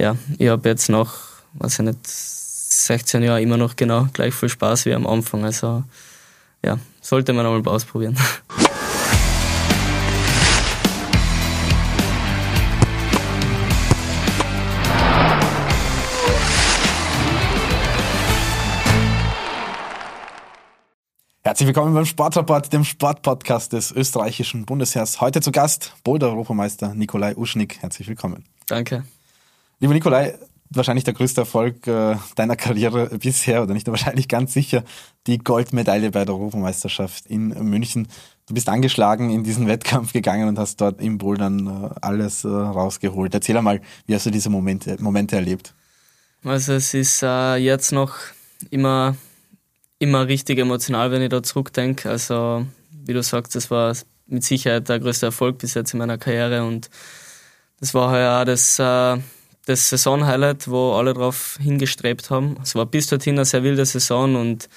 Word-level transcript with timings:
ja, 0.00 0.16
ich 0.38 0.48
habe 0.48 0.68
jetzt 0.68 0.88
noch, 0.88 1.12
weiß 1.54 1.80
ich 1.80 1.84
nicht, 1.84 2.06
16 2.06 3.22
Jahren 3.22 3.42
immer 3.42 3.58
noch 3.58 3.76
genau 3.76 4.06
gleich 4.12 4.34
viel 4.34 4.48
Spaß 4.48 4.86
wie 4.86 4.94
am 4.94 5.06
Anfang. 5.06 5.44
Also 5.44 5.84
ja, 6.64 6.78
sollte 7.02 7.34
man 7.34 7.44
einmal 7.44 7.66
ausprobieren. 7.72 8.16
Herzlich 21.42 21.66
willkommen 21.66 21.94
beim 21.94 22.06
Sportrapport, 22.06 22.72
dem 22.72 22.84
Sportpodcast 22.84 23.72
des 23.72 23.92
österreichischen 23.92 24.64
Bundesheers. 24.64 25.20
Heute 25.20 25.40
zu 25.40 25.50
Gast 25.52 25.94
Boulder-Europameister 26.04 26.94
Nikolai 26.94 27.34
Uschnik. 27.36 27.82
Herzlich 27.82 28.08
willkommen. 28.08 28.44
Danke. 28.66 29.04
Lieber 29.80 29.94
Nikolai, 29.94 30.38
wahrscheinlich 30.68 31.04
der 31.04 31.14
größte 31.14 31.40
Erfolg 31.40 31.86
äh, 31.86 32.16
deiner 32.36 32.54
Karriere 32.54 33.18
bisher, 33.18 33.62
oder 33.62 33.72
nicht 33.72 33.86
wahrscheinlich 33.88 34.28
ganz 34.28 34.52
sicher, 34.52 34.84
die 35.26 35.38
Goldmedaille 35.38 36.10
bei 36.10 36.26
der 36.26 36.34
Europameisterschaft 36.34 37.26
in 37.26 37.48
München. 37.48 38.06
Du 38.46 38.52
bist 38.52 38.68
angeschlagen 38.68 39.30
in 39.30 39.42
diesen 39.42 39.66
Wettkampf 39.68 40.12
gegangen 40.12 40.48
und 40.48 40.58
hast 40.58 40.82
dort 40.82 41.00
im 41.00 41.16
Bouldern 41.16 41.66
äh, 41.66 41.94
alles 42.02 42.44
äh, 42.44 42.48
rausgeholt. 42.48 43.32
Erzähl 43.32 43.56
einmal, 43.56 43.80
wie 44.06 44.14
hast 44.14 44.26
du 44.26 44.30
diese 44.30 44.50
Momente, 44.50 44.96
Momente 45.00 45.36
erlebt? 45.36 45.74
Also 46.44 46.74
es 46.74 46.92
ist 46.92 47.22
äh, 47.22 47.56
jetzt 47.56 47.92
noch 47.92 48.16
immer, 48.70 49.16
immer 49.98 50.26
richtig 50.26 50.58
emotional, 50.58 51.10
wenn 51.10 51.22
ich 51.22 51.30
da 51.30 51.42
zurückdenke. 51.42 52.10
Also 52.10 52.66
wie 53.06 53.14
du 53.14 53.22
sagst, 53.22 53.54
das 53.54 53.70
war 53.70 53.96
mit 54.26 54.44
Sicherheit 54.44 54.90
der 54.90 55.00
größte 55.00 55.26
Erfolg 55.26 55.56
bis 55.56 55.72
jetzt 55.72 55.94
in 55.94 55.98
meiner 55.98 56.18
Karriere 56.18 56.64
und 56.64 56.90
das 57.80 57.94
war 57.94 58.10
halt 58.10 58.28
auch 58.28 58.44
das 58.44 58.78
das 59.70 59.88
Saisonhighlight, 59.88 60.68
wo 60.68 60.92
alle 60.94 61.14
drauf 61.14 61.58
hingestrebt 61.60 62.30
haben. 62.30 62.56
Es 62.62 62.74
war 62.74 62.86
bis 62.86 63.06
dorthin 63.06 63.36
eine 63.36 63.44
sehr 63.44 63.62
wilde 63.62 63.86
Saison 63.86 64.34
und 64.36 64.68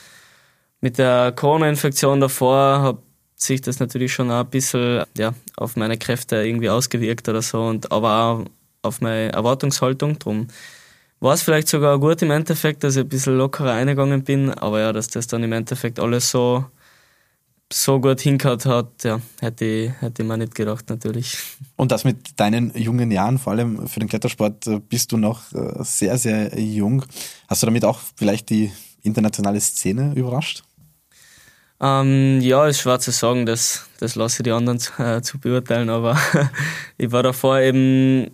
mit 0.82 0.98
der 0.98 1.32
Corona-Infektion 1.32 2.20
davor 2.20 2.82
hat 2.82 2.98
sich 3.36 3.62
das 3.62 3.80
natürlich 3.80 4.14
schon 4.14 4.32
ein 4.32 4.50
bisschen 4.50 5.04
ja, 5.18 5.34
auf 5.58 5.76
meine 5.76 5.98
Kräfte 5.98 6.38
irgendwie 6.38 6.70
ausgewirkt 6.70 7.28
oder 7.28 7.42
so 7.42 7.64
und 7.64 7.92
aber 7.92 8.22
auch 8.22 8.46
auf 8.84 9.02
meine 9.02 9.32
Erwartungshaltung. 9.32 10.20
Drum 10.20 10.48
war 11.20 11.34
es 11.34 11.42
vielleicht 11.42 11.70
sogar 11.70 12.00
gut 12.00 12.22
im 12.22 12.32
Endeffekt, 12.32 12.84
dass 12.84 12.96
ich 12.96 13.04
ein 13.04 13.10
bisschen 13.10 13.38
lockerer 13.38 13.72
eingegangen 13.72 14.24
bin, 14.24 14.52
aber 14.52 14.82
ja, 14.82 14.94
dass 14.94 15.08
das 15.08 15.28
dann 15.28 15.44
im 15.44 15.54
Endeffekt 15.54 16.00
alles 16.00 16.30
so 16.30 16.66
so 17.72 18.00
gut 18.00 18.22
hingehauen 18.22 18.64
hat, 18.66 19.04
ja, 19.04 19.20
hätte 19.40 19.66
ich, 19.66 19.92
hätte 20.02 20.22
ich 20.22 20.28
mir 20.28 20.38
nicht 20.38 20.56
gedacht, 20.56 20.90
natürlich. 20.90 21.38
Und 21.76 21.92
das 21.92 22.04
mit 22.04 22.40
deinen 22.40 22.76
jungen 22.78 23.12
Jahren, 23.12 23.40
vor 23.40 23.54
allem 23.54 23.88
für 23.88 24.00
den 24.00 24.10
Klettersport, 24.10 24.68
äh, 24.68 24.80
bist 24.80 25.12
du 25.12 25.18
noch 25.18 25.52
äh, 25.54 25.84
sehr, 25.84 26.18
sehr 26.18 26.60
jung. 26.60 27.04
Hast 27.48 27.64
du 27.64 27.68
damit 27.68 27.86
auch 27.86 28.00
vielleicht 28.16 28.50
die 28.50 28.72
internationale 29.02 29.60
Szene 29.60 30.14
überrascht? 30.16 30.64
Ähm, 31.82 32.40
ja, 32.42 32.66
ist 32.68 32.80
schwer 32.80 33.00
zu 33.00 33.12
sagen, 33.12 33.46
das, 33.46 33.90
das 34.00 34.16
lasse 34.16 34.42
ich 34.42 34.44
die 34.44 34.52
anderen 34.52 34.80
zu, 34.80 35.04
äh, 35.04 35.22
zu 35.22 35.38
beurteilen, 35.40 35.90
aber 35.90 36.18
ich 36.98 37.12
war 37.12 37.24
davor 37.24 37.60
eben 37.60 38.32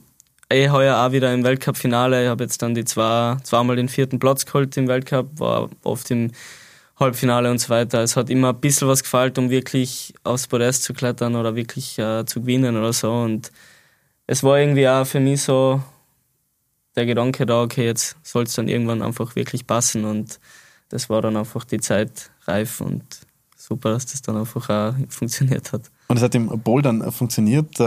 eh 0.51 0.69
heuer 0.69 0.97
auch 0.97 1.11
wieder 1.11 1.33
im 1.33 1.43
Weltcup-Finale. 1.43 2.23
Ich 2.23 2.29
habe 2.29 2.43
jetzt 2.43 2.61
dann 2.61 2.75
die 2.75 2.85
zwei, 2.85 3.37
zweimal 3.43 3.75
den 3.75 3.89
vierten 3.89 4.19
Platz 4.19 4.45
geholt 4.45 4.75
im 4.77 4.87
Weltcup, 4.87 5.39
war 5.39 5.69
oft 5.83 6.11
im 6.11 6.31
Halbfinale 6.99 7.49
und 7.49 7.59
so 7.59 7.69
weiter. 7.69 8.01
Es 8.01 8.15
hat 8.15 8.29
immer 8.29 8.49
ein 8.49 8.59
bisschen 8.59 8.87
was 8.87 9.03
gefällt, 9.03 9.37
um 9.37 9.49
wirklich 9.49 10.13
aufs 10.23 10.47
Podest 10.47 10.83
zu 10.83 10.93
klettern 10.93 11.35
oder 11.35 11.55
wirklich 11.55 11.97
äh, 11.97 12.25
zu 12.25 12.41
gewinnen 12.41 12.75
oder 12.75 12.93
so. 12.93 13.11
Und 13.11 13.51
es 14.27 14.43
war 14.43 14.59
irgendwie 14.59 14.87
auch 14.87 15.05
für 15.05 15.19
mich 15.19 15.41
so 15.41 15.81
der 16.95 17.05
Gedanke 17.05 17.45
da, 17.45 17.61
okay, 17.61 17.85
jetzt 17.85 18.17
soll 18.23 18.43
es 18.43 18.53
dann 18.53 18.67
irgendwann 18.67 19.01
einfach 19.01 19.35
wirklich 19.35 19.65
passen. 19.65 20.05
Und 20.05 20.39
das 20.89 21.09
war 21.09 21.21
dann 21.21 21.37
einfach 21.37 21.63
die 21.63 21.79
Zeit 21.79 22.31
reif 22.45 22.81
und 22.81 23.03
super, 23.55 23.91
dass 23.91 24.05
das 24.07 24.21
dann 24.21 24.37
einfach 24.37 24.69
auch 24.69 24.93
funktioniert 25.07 25.71
hat. 25.71 25.83
Und 26.07 26.17
es 26.17 26.23
hat 26.23 26.35
im 26.35 26.47
Bouldern 26.61 27.11
funktioniert. 27.11 27.79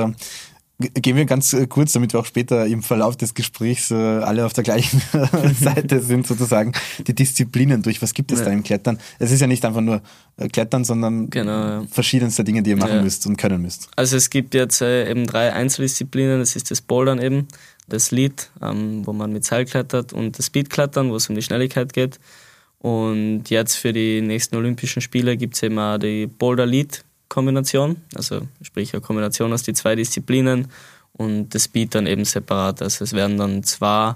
Gehen 0.95 1.17
wir 1.17 1.25
ganz 1.25 1.53
äh, 1.53 1.67
kurz, 1.67 1.93
damit 1.93 2.13
wir 2.13 2.21
auch 2.21 2.27
später 2.27 2.67
im 2.67 2.83
Verlauf 2.83 3.17
des 3.17 3.35
Gesprächs 3.35 3.91
äh, 3.91 3.95
alle 3.95 4.45
auf 4.47 4.53
der 4.53 4.65
gleichen 4.65 5.03
Seite 5.61 6.01
sind, 6.01 6.27
sozusagen, 6.27 6.73
die 7.07 7.15
Disziplinen 7.15 7.83
durch. 7.83 8.03
Was 8.03 8.15
gibt 8.15 8.33
es 8.33 8.41
ja. 8.41 8.47
da 8.47 8.53
im 8.53 8.63
Klettern? 8.63 8.99
Es 9.19 9.31
ist 9.31 9.41
ja 9.41 9.47
nicht 9.47 9.65
einfach 9.65 9.81
nur 9.81 10.03
äh, 10.37 10.49
Klettern, 10.49 10.85
sondern 10.85 11.31
genau, 11.31 11.51
ja. 11.51 11.85
verschiedenste 11.91 12.45
Dinge, 12.45 12.63
die 12.63 12.71
ihr 12.71 12.77
machen 12.77 12.97
ja. 12.97 13.03
müsst 13.03 13.27
und 13.27 13.37
können 13.37 13.63
müsst. 13.63 13.89
Also 13.97 14.17
es 14.17 14.31
gibt 14.31 14.55
jetzt 14.55 14.83
eben 14.83 15.27
drei 15.27 15.53
Einzeldisziplinen. 15.53 16.39
Das 16.39 16.57
ist 16.57 16.71
das 16.71 16.81
Bouldern 16.81 17.21
eben, 17.21 17.49
das 17.89 18.11
Lead, 18.11 18.51
ähm, 18.61 19.07
wo 19.07 19.13
man 19.13 19.33
mit 19.33 19.45
Seil 19.45 19.65
klettert 19.65 20.13
und 20.13 20.39
das 20.39 20.47
Speedklettern, 20.47 21.11
wo 21.11 21.17
es 21.17 21.29
um 21.29 21.35
die 21.35 21.43
Schnelligkeit 21.43 21.93
geht. 21.93 22.19
Und 22.79 23.45
jetzt 23.49 23.77
für 23.77 23.93
die 23.93 24.21
nächsten 24.21 24.57
Olympischen 24.57 25.03
Spiele 25.03 25.37
gibt 25.37 25.55
es 25.55 25.63
eben 25.63 25.79
auch 25.79 25.99
die 25.99 26.27
Boulder 26.27 26.67
Lead 26.67 27.05
Kombination, 27.33 27.97
also 28.15 28.43
sprich 28.61 28.93
eine 28.93 29.01
Kombination 29.01 29.55
aus 29.55 29.63
die 29.63 29.73
zwei 29.73 29.95
Disziplinen 29.95 30.69
und 31.15 31.55
das 31.55 31.65
Speed 31.65 31.95
dann 31.95 32.07
eben 32.07 32.27
separat. 32.27 32.83
Also 32.83 33.05
es 33.05 33.15
werden 33.15 33.39
dann 33.39 33.63
zwei 33.63 34.15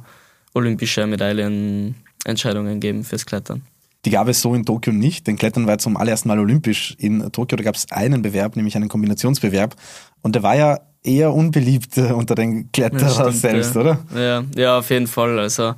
olympische 0.53 1.07
Medaillenentscheidungen 1.07 2.79
geben 2.79 3.05
fürs 3.05 3.25
Klettern. 3.25 3.63
Die 4.05 4.11
gab 4.11 4.29
es 4.29 4.43
so 4.43 4.55
in 4.55 4.67
Tokio 4.67 4.93
nicht, 4.93 5.27
denn 5.27 5.37
Klettern 5.37 5.67
war 5.67 5.79
zum 5.79 5.97
allerersten 5.97 6.29
Mal 6.29 6.39
olympisch. 6.39 6.95
In 6.99 7.33
Tokio 7.33 7.57
gab 7.57 7.75
es 7.75 7.91
einen 7.91 8.21
Bewerb, 8.21 8.55
nämlich 8.55 8.77
einen 8.77 8.89
Kombinationsbewerb. 8.89 9.75
Und 10.21 10.35
der 10.35 10.43
war 10.43 10.55
ja 10.55 10.81
eher 11.03 11.33
unbeliebt 11.33 11.97
äh, 11.97 12.13
unter 12.13 12.35
den 12.35 12.71
Kletterern 12.71 13.33
selbst, 13.33 13.75
ja. 13.75 13.81
oder? 13.81 13.99
Ja, 14.15 14.45
ja, 14.55 14.79
auf 14.79 14.91
jeden 14.91 15.07
Fall. 15.07 15.39
Also 15.39 15.75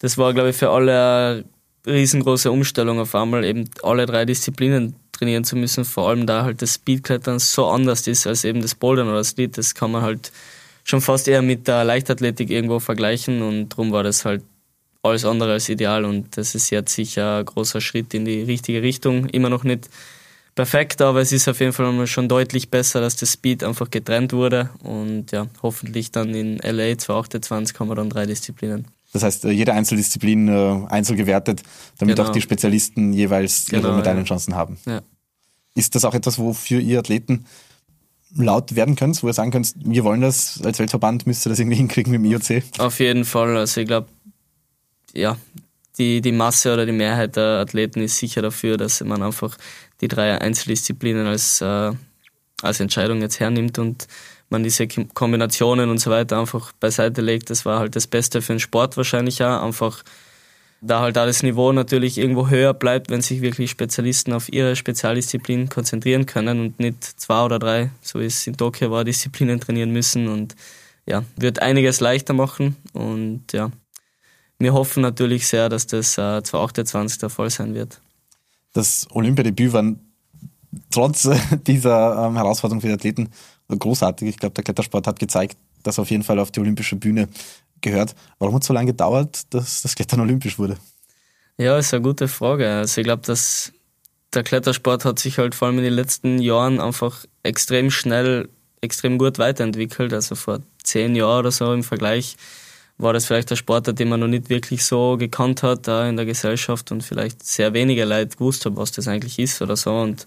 das 0.00 0.18
war, 0.18 0.34
glaube 0.34 0.50
ich, 0.50 0.56
für 0.56 0.70
alle 0.70 1.44
eine 1.86 1.94
riesengroße 1.94 2.50
Umstellung 2.50 2.98
auf 2.98 3.14
einmal, 3.14 3.44
eben 3.44 3.64
alle 3.84 4.06
drei 4.06 4.24
Disziplinen 4.24 4.96
trainieren 5.18 5.44
zu 5.44 5.56
müssen, 5.56 5.84
vor 5.84 6.08
allem 6.08 6.26
da 6.26 6.44
halt 6.44 6.62
das 6.62 6.74
Speedklettern 6.74 7.38
so 7.38 7.66
anders 7.66 8.06
ist 8.06 8.26
als 8.26 8.44
eben 8.44 8.62
das 8.62 8.74
Bouldern 8.74 9.08
oder 9.08 9.18
das 9.18 9.36
Lead. 9.36 9.58
Das 9.58 9.74
kann 9.74 9.90
man 9.90 10.02
halt 10.02 10.32
schon 10.84 11.00
fast 11.00 11.28
eher 11.28 11.42
mit 11.42 11.68
der 11.68 11.84
Leichtathletik 11.84 12.50
irgendwo 12.50 12.80
vergleichen 12.80 13.42
und 13.42 13.70
darum 13.70 13.92
war 13.92 14.02
das 14.02 14.24
halt 14.24 14.42
alles 15.02 15.24
andere 15.24 15.52
als 15.52 15.68
ideal 15.68 16.04
und 16.04 16.36
das 16.36 16.54
ist 16.54 16.70
jetzt 16.70 16.94
sicher 16.94 17.38
ein 17.38 17.44
großer 17.44 17.80
Schritt 17.80 18.14
in 18.14 18.24
die 18.24 18.42
richtige 18.42 18.82
Richtung. 18.82 19.26
Immer 19.26 19.50
noch 19.50 19.64
nicht 19.64 19.88
perfekt, 20.54 21.00
aber 21.02 21.20
es 21.20 21.32
ist 21.32 21.48
auf 21.48 21.60
jeden 21.60 21.72
Fall 21.72 22.06
schon 22.06 22.28
deutlich 22.28 22.70
besser, 22.70 23.00
dass 23.00 23.16
das 23.16 23.32
Speed 23.32 23.62
einfach 23.62 23.90
getrennt 23.90 24.32
wurde 24.32 24.70
und 24.82 25.30
ja, 25.30 25.46
hoffentlich 25.62 26.10
dann 26.10 26.34
in 26.34 26.58
LA 26.58 26.98
2028 26.98 27.78
haben 27.78 27.88
wir 27.88 27.94
dann 27.94 28.10
drei 28.10 28.26
Disziplinen. 28.26 28.86
Das 29.12 29.22
heißt, 29.22 29.44
äh, 29.46 29.50
jede 29.50 29.72
Einzeldisziplin 29.72 30.48
äh, 30.48 30.86
einzeln 30.88 31.16
gewertet, 31.16 31.62
damit 31.98 32.16
genau. 32.16 32.28
auch 32.28 32.32
die 32.32 32.40
Spezialisten 32.40 33.12
jeweils 33.12 33.66
genau, 33.66 33.88
ihre 33.88 33.96
Medaillenchancen 33.96 34.52
ja. 34.52 34.58
haben. 34.58 34.78
Ja. 34.86 35.00
Ist 35.74 35.94
das 35.94 36.04
auch 36.04 36.14
etwas, 36.14 36.38
wofür 36.38 36.80
ihr 36.80 36.98
Athleten 36.98 37.46
laut 38.34 38.74
werden 38.74 38.96
könnt, 38.96 39.22
wo 39.22 39.28
ihr 39.28 39.32
sagen 39.32 39.50
könnt, 39.50 39.74
wir 39.76 40.04
wollen 40.04 40.20
das 40.20 40.60
als 40.62 40.78
Weltverband, 40.78 41.26
müsst 41.26 41.46
ihr 41.46 41.50
das 41.50 41.58
irgendwie 41.58 41.76
hinkriegen 41.78 42.12
mit 42.12 42.20
dem 42.20 42.30
IOC? 42.30 42.62
Auf 42.78 43.00
jeden 43.00 43.24
Fall. 43.24 43.56
Also 43.56 43.80
ich 43.80 43.86
glaube, 43.86 44.08
ja, 45.14 45.36
die, 45.98 46.20
die 46.20 46.32
Masse 46.32 46.72
oder 46.72 46.86
die 46.86 46.92
Mehrheit 46.92 47.36
der 47.36 47.60
Athleten 47.60 48.00
ist 48.00 48.18
sicher 48.18 48.42
dafür, 48.42 48.76
dass 48.76 49.02
man 49.02 49.22
einfach 49.22 49.56
die 50.00 50.08
drei 50.08 50.40
Einzeldisziplinen 50.40 51.26
als, 51.26 51.60
äh, 51.60 51.92
als 52.62 52.80
Entscheidung 52.80 53.20
jetzt 53.20 53.40
hernimmt 53.40 53.78
und 53.78 54.06
man 54.50 54.62
diese 54.62 54.86
Kombinationen 54.86 55.90
und 55.90 55.98
so 55.98 56.10
weiter 56.10 56.40
einfach 56.40 56.72
beiseite 56.72 57.20
legt. 57.20 57.50
Das 57.50 57.64
war 57.64 57.80
halt 57.80 57.96
das 57.96 58.06
Beste 58.06 58.42
für 58.42 58.54
den 58.54 58.60
Sport 58.60 58.96
wahrscheinlich 58.96 59.42
auch. 59.42 59.62
Einfach 59.62 60.02
da 60.80 61.00
halt 61.00 61.18
auch 61.18 61.26
das 61.26 61.42
Niveau 61.42 61.72
natürlich 61.72 62.18
irgendwo 62.18 62.48
höher 62.48 62.72
bleibt, 62.72 63.10
wenn 63.10 63.20
sich 63.20 63.40
wirklich 63.40 63.70
Spezialisten 63.70 64.32
auf 64.32 64.52
ihre 64.52 64.76
Spezialdisziplin 64.76 65.68
konzentrieren 65.68 66.26
können 66.26 66.60
und 66.60 66.78
nicht 66.78 67.02
zwei 67.02 67.44
oder 67.44 67.58
drei, 67.58 67.90
so 68.00 68.20
wie 68.20 68.26
es 68.26 68.46
in 68.46 68.56
Tokio 68.56 68.90
war, 68.90 69.04
Disziplinen 69.04 69.60
trainieren 69.60 69.90
müssen 69.90 70.28
und 70.28 70.54
ja, 71.06 71.24
wird 71.36 71.60
einiges 71.62 72.00
leichter 72.00 72.34
machen 72.34 72.76
und 72.92 73.52
ja, 73.52 73.70
wir 74.58 74.74
hoffen 74.74 75.02
natürlich 75.02 75.46
sehr, 75.46 75.68
dass 75.68 75.86
das 75.86 76.18
äh, 76.18 76.42
2028 76.42 77.18
der 77.18 77.30
Fall 77.30 77.48
sein 77.50 77.74
wird. 77.74 78.00
Das 78.72 79.06
Olympiadebüt 79.10 79.72
war 79.72 79.94
trotz 80.90 81.28
dieser 81.66 82.26
ähm, 82.26 82.36
Herausforderung 82.36 82.80
für 82.80 82.88
die 82.88 82.92
Athleten 82.92 83.30
großartig. 83.76 84.28
Ich 84.28 84.36
glaube, 84.38 84.54
der 84.54 84.64
Klettersport 84.64 85.06
hat 85.06 85.18
gezeigt, 85.18 85.56
dass 85.82 85.98
er 85.98 86.02
auf 86.02 86.10
jeden 86.10 86.22
Fall 86.22 86.38
auf 86.38 86.50
die 86.50 86.60
olympische 86.60 86.96
Bühne 86.96 87.28
gehört. 87.80 88.14
Warum 88.38 88.54
hat 88.54 88.62
es 88.62 88.68
so 88.68 88.74
lange 88.74 88.92
gedauert, 88.92 89.52
dass 89.54 89.82
das 89.82 89.94
Klettern 89.94 90.20
olympisch 90.20 90.58
wurde? 90.58 90.76
Ja, 91.58 91.78
ist 91.78 91.92
eine 91.92 92.02
gute 92.02 92.28
Frage. 92.28 92.68
Also 92.68 93.00
ich 93.00 93.04
glaube, 93.04 93.22
dass 93.26 93.72
der 94.32 94.42
Klettersport 94.42 95.04
hat 95.04 95.18
sich 95.18 95.38
halt 95.38 95.54
vor 95.54 95.68
allem 95.68 95.78
in 95.78 95.84
den 95.84 95.94
letzten 95.94 96.38
Jahren 96.38 96.80
einfach 96.80 97.24
extrem 97.42 97.90
schnell, 97.90 98.48
extrem 98.80 99.18
gut 99.18 99.38
weiterentwickelt. 99.38 100.12
Also 100.12 100.34
vor 100.34 100.60
zehn 100.82 101.14
Jahren 101.14 101.40
oder 101.40 101.50
so 101.50 101.72
im 101.72 101.82
Vergleich 101.82 102.36
war 102.98 103.12
das 103.12 103.26
vielleicht 103.26 103.50
der 103.50 103.56
Sportart, 103.56 103.98
den 103.98 104.08
man 104.08 104.20
noch 104.20 104.26
nicht 104.26 104.50
wirklich 104.50 104.84
so 104.84 105.16
gekannt 105.16 105.62
hat 105.62 105.86
da 105.86 106.08
in 106.08 106.16
der 106.16 106.26
Gesellschaft 106.26 106.90
und 106.90 107.02
vielleicht 107.02 107.44
sehr 107.44 107.72
wenige 107.72 108.04
Leute 108.04 108.36
gewusst 108.36 108.66
haben, 108.66 108.76
was 108.76 108.92
das 108.92 109.06
eigentlich 109.06 109.38
ist 109.38 109.62
oder 109.62 109.76
so. 109.76 109.92
Und 109.92 110.26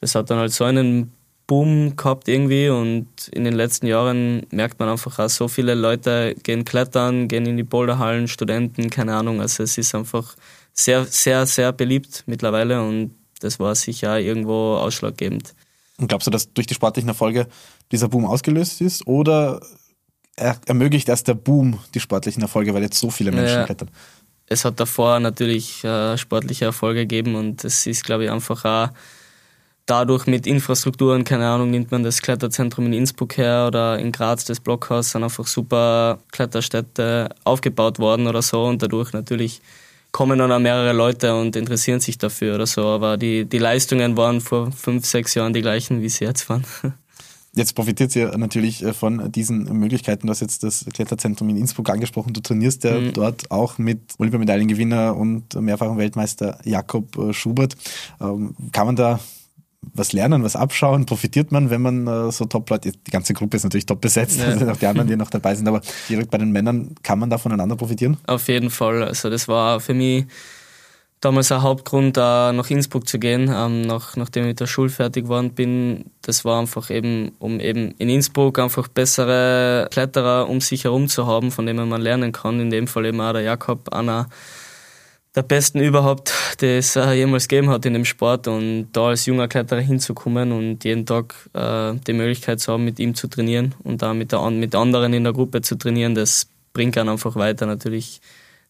das 0.00 0.14
hat 0.14 0.30
dann 0.30 0.38
halt 0.38 0.52
so 0.52 0.64
einen 0.64 1.12
Boom 1.48 1.96
gehabt 1.96 2.28
irgendwie 2.28 2.68
und 2.68 3.08
in 3.32 3.44
den 3.44 3.54
letzten 3.54 3.86
Jahren 3.86 4.46
merkt 4.50 4.78
man 4.78 4.90
einfach 4.90 5.18
auch, 5.18 5.30
so 5.30 5.48
viele 5.48 5.74
Leute 5.74 6.36
gehen 6.42 6.66
klettern, 6.66 7.26
gehen 7.26 7.46
in 7.46 7.56
die 7.56 7.62
Boulderhallen, 7.62 8.28
Studenten, 8.28 8.90
keine 8.90 9.16
Ahnung. 9.16 9.40
Also 9.40 9.62
es 9.62 9.78
ist 9.78 9.94
einfach 9.94 10.36
sehr, 10.74 11.06
sehr, 11.06 11.46
sehr 11.46 11.72
beliebt 11.72 12.24
mittlerweile 12.26 12.86
und 12.86 13.14
das 13.40 13.58
war 13.58 13.74
sicher 13.74 14.20
irgendwo 14.20 14.74
ausschlaggebend. 14.74 15.54
Und 15.96 16.08
glaubst 16.08 16.26
du, 16.26 16.30
dass 16.30 16.52
durch 16.52 16.66
die 16.66 16.74
sportlichen 16.74 17.08
Erfolge 17.08 17.48
dieser 17.90 18.08
Boom 18.08 18.26
ausgelöst 18.26 18.82
ist 18.82 19.06
oder 19.06 19.60
ermöglicht 20.36 21.08
erst 21.08 21.28
der 21.28 21.34
Boom 21.34 21.78
die 21.94 22.00
sportlichen 22.00 22.42
Erfolge, 22.42 22.74
weil 22.74 22.82
jetzt 22.82 22.98
so 22.98 23.08
viele 23.08 23.32
Menschen 23.32 23.56
ja, 23.56 23.64
klettern? 23.64 23.90
Es 24.46 24.66
hat 24.66 24.78
davor 24.78 25.18
natürlich 25.18 25.82
äh, 25.82 26.18
sportliche 26.18 26.66
Erfolge 26.66 27.00
gegeben 27.00 27.36
und 27.36 27.64
es 27.64 27.86
ist, 27.86 28.04
glaube 28.04 28.24
ich, 28.24 28.30
einfach 28.30 28.64
auch 28.66 28.88
dadurch 29.88 30.26
mit 30.26 30.46
Infrastrukturen, 30.46 31.24
keine 31.24 31.48
Ahnung, 31.48 31.70
nimmt 31.70 31.90
man 31.90 32.04
das 32.04 32.20
Kletterzentrum 32.22 32.86
in 32.86 32.92
Innsbruck 32.92 33.36
her 33.38 33.64
oder 33.66 33.98
in 33.98 34.12
Graz 34.12 34.44
das 34.44 34.60
Blockhaus, 34.60 35.10
sind 35.10 35.24
einfach 35.24 35.46
super 35.46 36.18
Kletterstädte 36.30 37.30
aufgebaut 37.44 37.98
worden 37.98 38.26
oder 38.26 38.42
so 38.42 38.64
und 38.64 38.82
dadurch 38.82 39.12
natürlich 39.12 39.60
kommen 40.12 40.38
dann 40.38 40.52
auch 40.52 40.58
mehrere 40.58 40.92
Leute 40.92 41.34
und 41.34 41.56
interessieren 41.56 42.00
sich 42.00 42.18
dafür 42.18 42.54
oder 42.54 42.66
so, 42.66 42.84
aber 42.86 43.16
die, 43.16 43.46
die 43.46 43.58
Leistungen 43.58 44.16
waren 44.16 44.40
vor 44.40 44.72
fünf, 44.72 45.06
sechs 45.06 45.34
Jahren 45.34 45.52
die 45.52 45.62
gleichen, 45.62 46.02
wie 46.02 46.08
sie 46.08 46.24
jetzt 46.24 46.48
waren. 46.48 46.64
Jetzt 47.54 47.74
profitiert 47.74 48.14
ihr 48.14 48.36
natürlich 48.36 48.84
äh, 48.84 48.92
von 48.92 49.32
diesen 49.32 49.64
Möglichkeiten. 49.80 50.26
Du 50.26 50.30
hast 50.30 50.40
jetzt 50.40 50.62
das 50.62 50.84
Kletterzentrum 50.92 51.48
in 51.48 51.56
Innsbruck 51.56 51.88
angesprochen. 51.88 52.32
Du 52.32 52.40
trainierst 52.40 52.84
ja 52.84 53.00
mhm. 53.00 53.14
dort 53.14 53.50
auch 53.50 53.78
mit 53.78 54.00
Olympiamedaillengewinner 54.18 55.16
und 55.16 55.54
mehrfachen 55.54 55.96
Weltmeister 55.96 56.60
Jakob 56.62 57.16
äh, 57.16 57.32
Schubert. 57.32 57.74
Ähm, 58.20 58.54
kann 58.70 58.86
man 58.86 58.96
da 58.96 59.18
was 59.98 60.12
lernen, 60.12 60.42
was 60.42 60.56
abschauen? 60.56 61.06
Profitiert 61.06 61.52
man, 61.52 61.70
wenn 61.70 61.82
man 61.82 62.06
äh, 62.06 62.32
so 62.32 62.44
Top-Leute, 62.44 62.92
die 62.92 63.10
ganze 63.10 63.34
Gruppe 63.34 63.56
ist 63.56 63.64
natürlich 63.64 63.86
top 63.86 64.00
besetzt, 64.00 64.38
ja. 64.38 64.46
also 64.46 64.66
auch 64.70 64.76
die 64.76 64.86
anderen, 64.86 65.08
die 65.08 65.16
noch 65.16 65.30
dabei 65.30 65.54
sind, 65.54 65.68
aber 65.68 65.80
direkt 66.08 66.30
bei 66.30 66.38
den 66.38 66.52
Männern, 66.52 66.94
kann 67.02 67.18
man 67.18 67.30
da 67.30 67.38
voneinander 67.38 67.76
profitieren? 67.76 68.16
Auf 68.26 68.48
jeden 68.48 68.70
Fall. 68.70 69.02
Also 69.02 69.30
das 69.30 69.48
war 69.48 69.80
für 69.80 69.94
mich 69.94 70.26
damals 71.20 71.50
ein 71.50 71.62
Hauptgrund, 71.62 72.16
äh, 72.16 72.20
nach 72.52 72.70
Innsbruck 72.70 73.08
zu 73.08 73.18
gehen, 73.18 73.50
ähm, 73.52 73.82
nach, 73.82 74.16
nachdem 74.16 74.44
ich 74.44 74.48
mit 74.48 74.60
der 74.60 74.66
Schule 74.66 74.90
fertig 74.90 75.24
geworden 75.24 75.52
bin. 75.52 76.06
Das 76.22 76.44
war 76.44 76.60
einfach 76.60 76.90
eben, 76.90 77.32
um 77.38 77.60
eben 77.60 77.92
in 77.98 78.08
Innsbruck 78.08 78.58
einfach 78.58 78.88
bessere 78.88 79.88
Kletterer 79.90 80.48
um 80.48 80.60
sich 80.60 80.84
herum 80.84 81.08
zu 81.08 81.26
haben, 81.26 81.50
von 81.50 81.66
denen 81.66 81.88
man 81.88 82.00
lernen 82.00 82.32
kann. 82.32 82.60
In 82.60 82.70
dem 82.70 82.86
Fall 82.86 83.06
eben 83.06 83.20
auch 83.20 83.32
der 83.32 83.42
Jakob, 83.42 83.92
einer 83.92 84.28
der 85.38 85.44
besten 85.44 85.78
überhaupt, 85.78 86.32
die 86.60 86.78
es 86.78 86.96
äh, 86.96 87.12
jemals 87.12 87.46
gegeben 87.46 87.70
hat 87.70 87.86
in 87.86 87.92
dem 87.92 88.04
Sport. 88.04 88.48
Und 88.48 88.88
da 88.92 89.08
als 89.08 89.26
junger 89.26 89.46
Kletterer 89.46 89.80
hinzukommen 89.80 90.50
und 90.50 90.82
jeden 90.82 91.06
Tag 91.06 91.34
äh, 91.52 91.94
die 92.06 92.12
Möglichkeit 92.12 92.58
zu 92.58 92.72
haben, 92.72 92.84
mit 92.84 92.98
ihm 92.98 93.14
zu 93.14 93.28
trainieren 93.28 93.76
und 93.84 94.02
da 94.02 94.14
mit, 94.14 94.32
der, 94.32 94.50
mit 94.50 94.74
anderen 94.74 95.12
in 95.12 95.22
der 95.22 95.32
Gruppe 95.32 95.62
zu 95.62 95.76
trainieren, 95.76 96.16
das 96.16 96.48
bringt 96.72 96.98
einen 96.98 97.10
einfach 97.10 97.36
weiter. 97.36 97.66
Natürlich 97.66 98.20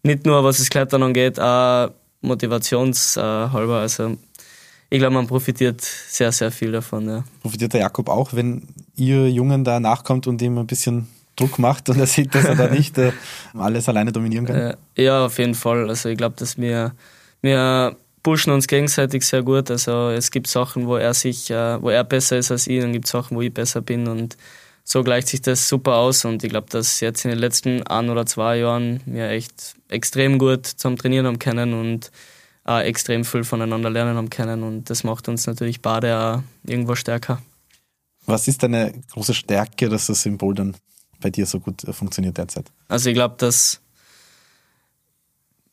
nicht 0.02 0.26
nur 0.26 0.44
was 0.44 0.58
das 0.58 0.68
Klettern 0.68 1.02
angeht, 1.02 1.40
auch 1.40 1.90
motivationshalber. 2.20 3.78
Also 3.78 4.18
ich 4.90 4.98
glaube, 4.98 5.14
man 5.14 5.26
profitiert 5.26 5.80
sehr, 5.80 6.32
sehr 6.32 6.50
viel 6.50 6.72
davon. 6.72 7.08
Ja. 7.08 7.24
Profitiert 7.40 7.72
der 7.72 7.80
Jakob 7.80 8.10
auch, 8.10 8.34
wenn 8.34 8.68
ihr 8.94 9.30
Jungen 9.30 9.64
da 9.64 9.80
nachkommt 9.80 10.26
und 10.26 10.42
ihm 10.42 10.58
ein 10.58 10.66
bisschen 10.66 11.08
Druck 11.38 11.58
macht 11.58 11.88
und 11.88 11.98
er 11.98 12.06
sieht, 12.06 12.34
dass 12.34 12.44
er 12.44 12.56
da 12.56 12.68
nicht 12.68 12.98
äh, 12.98 13.12
alles 13.54 13.88
alleine 13.88 14.12
dominieren 14.12 14.46
kann? 14.46 14.56
Äh, 14.56 14.76
ja, 14.96 15.26
auf 15.26 15.38
jeden 15.38 15.54
Fall. 15.54 15.88
Also 15.88 16.08
ich 16.08 16.18
glaube, 16.18 16.36
dass 16.36 16.58
wir, 16.58 16.92
wir 17.42 17.96
pushen 18.22 18.52
uns 18.52 18.66
gegenseitig 18.66 19.24
sehr 19.24 19.42
gut. 19.42 19.70
Also 19.70 20.10
es 20.10 20.30
gibt 20.30 20.48
Sachen, 20.48 20.86
wo 20.86 20.96
er 20.96 21.14
sich, 21.14 21.50
äh, 21.50 21.80
wo 21.80 21.90
er 21.90 22.04
besser 22.04 22.38
ist 22.38 22.50
als 22.50 22.66
ich, 22.66 22.82
und 22.82 22.92
gibt 22.92 23.06
Sachen, 23.06 23.36
wo 23.36 23.42
ich 23.42 23.52
besser 23.52 23.80
bin 23.80 24.08
und 24.08 24.36
so 24.84 25.04
gleicht 25.04 25.28
sich 25.28 25.42
das 25.42 25.68
super 25.68 25.96
aus 25.96 26.24
und 26.24 26.42
ich 26.42 26.48
glaube, 26.48 26.68
dass 26.70 27.00
jetzt 27.00 27.24
in 27.26 27.30
den 27.30 27.38
letzten 27.38 27.82
ein 27.86 28.08
oder 28.08 28.24
zwei 28.24 28.56
Jahren 28.56 29.02
wir 29.04 29.28
echt 29.28 29.74
extrem 29.90 30.38
gut 30.38 30.66
zum 30.66 30.96
Trainieren 30.96 31.26
haben 31.26 31.38
können 31.38 31.74
und 31.74 32.10
auch 32.64 32.80
extrem 32.80 33.26
viel 33.26 33.44
voneinander 33.44 33.90
lernen 33.90 34.16
haben 34.16 34.30
können 34.30 34.62
und 34.62 34.88
das 34.88 35.04
macht 35.04 35.28
uns 35.28 35.46
natürlich 35.46 35.82
beide 35.82 36.18
auch 36.18 36.42
irgendwo 36.64 36.94
stärker. 36.94 37.42
Was 38.24 38.48
ist 38.48 38.62
deine 38.62 38.94
große 39.12 39.34
Stärke, 39.34 39.90
dass 39.90 40.06
das 40.06 40.22
Symbol 40.22 40.54
dann 40.54 40.74
bei 41.20 41.30
dir 41.30 41.46
so 41.46 41.60
gut 41.60 41.82
funktioniert 41.90 42.38
derzeit? 42.38 42.70
Also 42.88 43.10
ich 43.10 43.14
glaube, 43.14 43.36
dass 43.38 43.80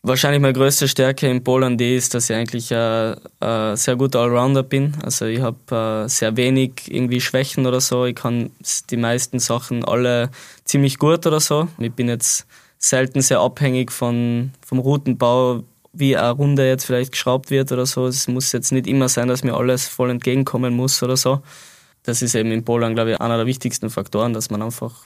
Wahrscheinlich 0.07 0.39
meine 0.39 0.53
größte 0.53 0.87
Stärke 0.87 1.27
im 1.27 1.43
die 1.79 1.95
ist, 1.95 2.13
dass 2.13 2.29
ich 2.29 2.35
eigentlich 2.35 2.71
ein, 2.71 3.15
ein 3.39 3.75
sehr 3.75 3.95
guter 3.95 4.19
Allrounder 4.19 4.61
bin. 4.61 4.93
Also 5.01 5.25
ich 5.25 5.41
habe 5.41 6.03
äh, 6.05 6.07
sehr 6.07 6.37
wenig 6.37 6.73
irgendwie 6.85 7.19
Schwächen 7.19 7.65
oder 7.65 7.81
so. 7.81 8.05
Ich 8.05 8.13
kann 8.13 8.51
die 8.91 8.97
meisten 8.97 9.39
Sachen 9.39 9.83
alle 9.83 10.29
ziemlich 10.63 10.99
gut 10.99 11.25
oder 11.25 11.39
so. 11.39 11.69
Ich 11.79 11.91
bin 11.91 12.07
jetzt 12.07 12.45
selten 12.77 13.21
sehr 13.21 13.39
abhängig 13.39 13.91
von, 13.91 14.51
vom 14.63 14.77
Routenbau, 14.77 15.63
wie 15.91 16.15
eine 16.15 16.29
Runde 16.29 16.67
jetzt 16.67 16.85
vielleicht 16.85 17.13
geschraubt 17.13 17.49
wird 17.49 17.71
oder 17.71 17.87
so. 17.87 18.05
Es 18.05 18.27
muss 18.27 18.51
jetzt 18.51 18.71
nicht 18.71 18.85
immer 18.85 19.09
sein, 19.09 19.27
dass 19.27 19.43
mir 19.43 19.55
alles 19.55 19.87
voll 19.87 20.11
entgegenkommen 20.11 20.75
muss 20.75 21.01
oder 21.01 21.17
so. 21.17 21.41
Das 22.03 22.21
ist 22.21 22.35
eben 22.35 22.51
im 22.51 22.63
Bouldern, 22.63 22.93
glaube 22.93 23.13
ich, 23.13 23.21
einer 23.21 23.37
der 23.37 23.47
wichtigsten 23.47 23.89
Faktoren, 23.89 24.33
dass 24.33 24.51
man 24.51 24.61
einfach 24.61 25.05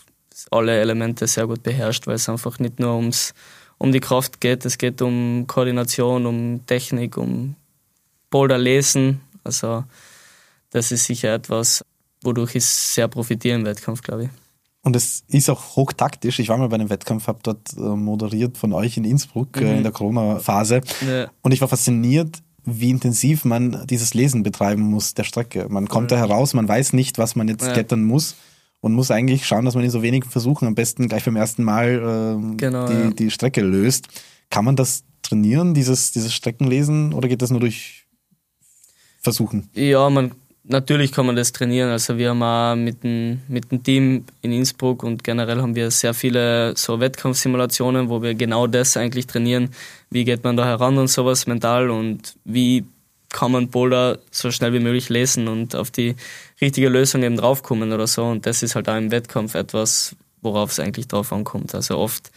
alle 0.52 0.80
Elemente 0.80 1.28
sehr 1.28 1.48
gut 1.48 1.64
beherrscht, 1.64 2.08
weil 2.08 2.16
es 2.16 2.30
einfach 2.30 2.60
nicht 2.60 2.80
nur 2.80 2.96
ums 2.96 3.34
um 3.78 3.92
die 3.92 4.00
Kraft 4.00 4.42
geht. 4.42 4.66
Es 4.66 4.78
geht 4.78 5.02
um 5.02 5.46
Koordination, 5.48 6.26
um 6.26 6.66
Technik, 6.66 7.18
um 7.18 7.56
Boulder 8.30 8.58
lesen. 8.58 9.22
Also 9.44 9.86
das 10.70 10.92
ist 10.92 11.06
sicher 11.06 11.34
etwas, 11.34 11.84
wodurch 12.22 12.56
ich 12.56 12.66
sehr 12.66 13.08
profitiere 13.08 13.56
im 13.56 13.66
Wettkampf, 13.66 14.02
glaube 14.02 14.26
ich. 14.26 14.30
Und 14.82 14.96
es 14.96 15.24
ist 15.28 15.50
auch 15.50 15.76
hochtaktisch. 15.76 16.40
Ich 16.40 16.50
war 16.50 16.58
mal 16.58 16.70
bei 16.70 16.76
einem 16.76 16.90
Wettkampf, 16.90 17.28
habe 17.28 17.40
dort 17.44 17.74
äh, 17.76 17.82
moderiert 17.82 18.58
von 18.58 18.72
euch 18.74 18.98
in 18.98 19.04
Innsbruck 19.04 19.58
äh, 19.58 19.64
mhm. 19.64 19.78
in 19.78 19.84
der 19.84 19.92
Corona-Phase. 19.92 20.82
Ja. 21.08 21.30
Und 21.42 21.52
ich 21.52 21.62
war 21.62 21.68
fasziniert, 21.68 22.42
wie 22.64 22.90
intensiv 22.90 23.46
man 23.46 23.86
dieses 23.88 24.14
Lesen 24.14 24.44
betreiben 24.44 24.82
muss 24.82 25.14
der 25.16 25.24
Strecke. 25.24 25.68
Man 25.70 25.88
kommt 25.88 26.12
ja. 26.12 26.18
da 26.18 26.28
heraus, 26.28 26.54
man 26.54 26.68
weiß 26.68 26.94
nicht, 26.94 27.18
was 27.18 27.36
man 27.36 27.48
jetzt 27.48 27.66
ja. 27.66 27.74
klettern 27.74 28.04
muss 28.04 28.36
und 28.82 28.94
muss 28.94 29.12
eigentlich 29.12 29.46
schauen, 29.46 29.66
dass 29.66 29.76
man 29.76 29.84
in 29.84 29.92
so 29.92 30.02
wenigen 30.02 30.30
Versuchen 30.30 30.68
am 30.68 30.76
besten 30.76 31.08
gleich 31.08 31.26
beim 31.26 31.36
ersten 31.36 31.64
Mal 31.64 32.40
äh, 32.40 32.56
genau, 32.58 32.88
die, 32.88 32.94
ja. 32.94 33.10
die 33.12 33.32
Strecke 33.32 33.62
löst. 33.62 34.08
Kann 34.50 34.66
man 34.66 34.76
das 34.76 35.04
trainieren, 35.22 35.74
dieses, 35.74 36.12
dieses 36.12 36.34
Streckenlesen, 36.34 37.14
oder 37.14 37.28
geht 37.28 37.42
das 37.42 37.52
nur 37.52 37.60
durch 37.60 38.06
Versuchen? 39.22 39.70
Ja, 39.74 40.10
man, 40.10 40.32
natürlich 40.64 41.12
kann 41.12 41.26
man 41.26 41.36
das 41.36 41.52
trainieren. 41.52 41.90
Also 41.90 42.18
wir 42.18 42.30
haben 42.30 42.42
auch 42.42 42.76
mit 42.76 43.04
dem, 43.04 43.42
mit 43.48 43.72
dem 43.72 43.84
Team 43.84 44.24
in 44.42 44.54
Innsbruck 44.54 45.04
und 45.04 45.24
generell 45.24 45.62
haben 45.62 45.76
wir 45.76 45.92
sehr 45.92 46.14
viele 46.14 46.74
so 46.78 47.00
Wettkampfsimulationen, 47.00 48.10
wo 48.10 48.22
wir 48.22 48.34
genau 48.34 48.66
das 48.66 48.96
eigentlich 48.96 49.28
trainieren. 49.28 49.70
Wie 50.10 50.24
geht 50.24 50.44
man 50.44 50.56
da 50.56 50.66
heran 50.66 50.98
und 50.98 51.08
sowas 51.08 51.48
mental 51.48 51.90
und 51.90 52.36
wie 52.46 52.86
kann 53.32 53.52
man 53.52 53.70
Boulder 53.70 54.20
so 54.32 54.52
schnell 54.52 54.74
wie 54.74 54.80
möglich 54.80 55.10
lesen 55.10 55.48
und 55.48 55.76
auf 55.76 55.92
die 55.92 56.16
richtige 56.62 56.90
Lösung 56.90 57.24
eben 57.24 57.38
draufkommen 57.38 57.92
oder 57.94 58.08
so. 58.08 58.26
Und 58.26 58.46
das 58.46 58.64
ist 58.64 58.76
halt 58.76 58.90
auch 58.90 58.98
im 58.98 59.12
Wettkampf 59.12 59.56
etwas, 59.56 60.16
worauf 60.42 60.72
es 60.72 60.80
eigentlich 60.80 61.08
drauf 61.08 61.32
ankommt. 61.32 61.74
Also 61.76 61.98
oft 61.98 62.32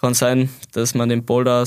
kann 0.00 0.14
sein, 0.14 0.48
dass 0.72 0.94
man 0.94 1.08
den 1.08 1.24
Boulder, 1.24 1.64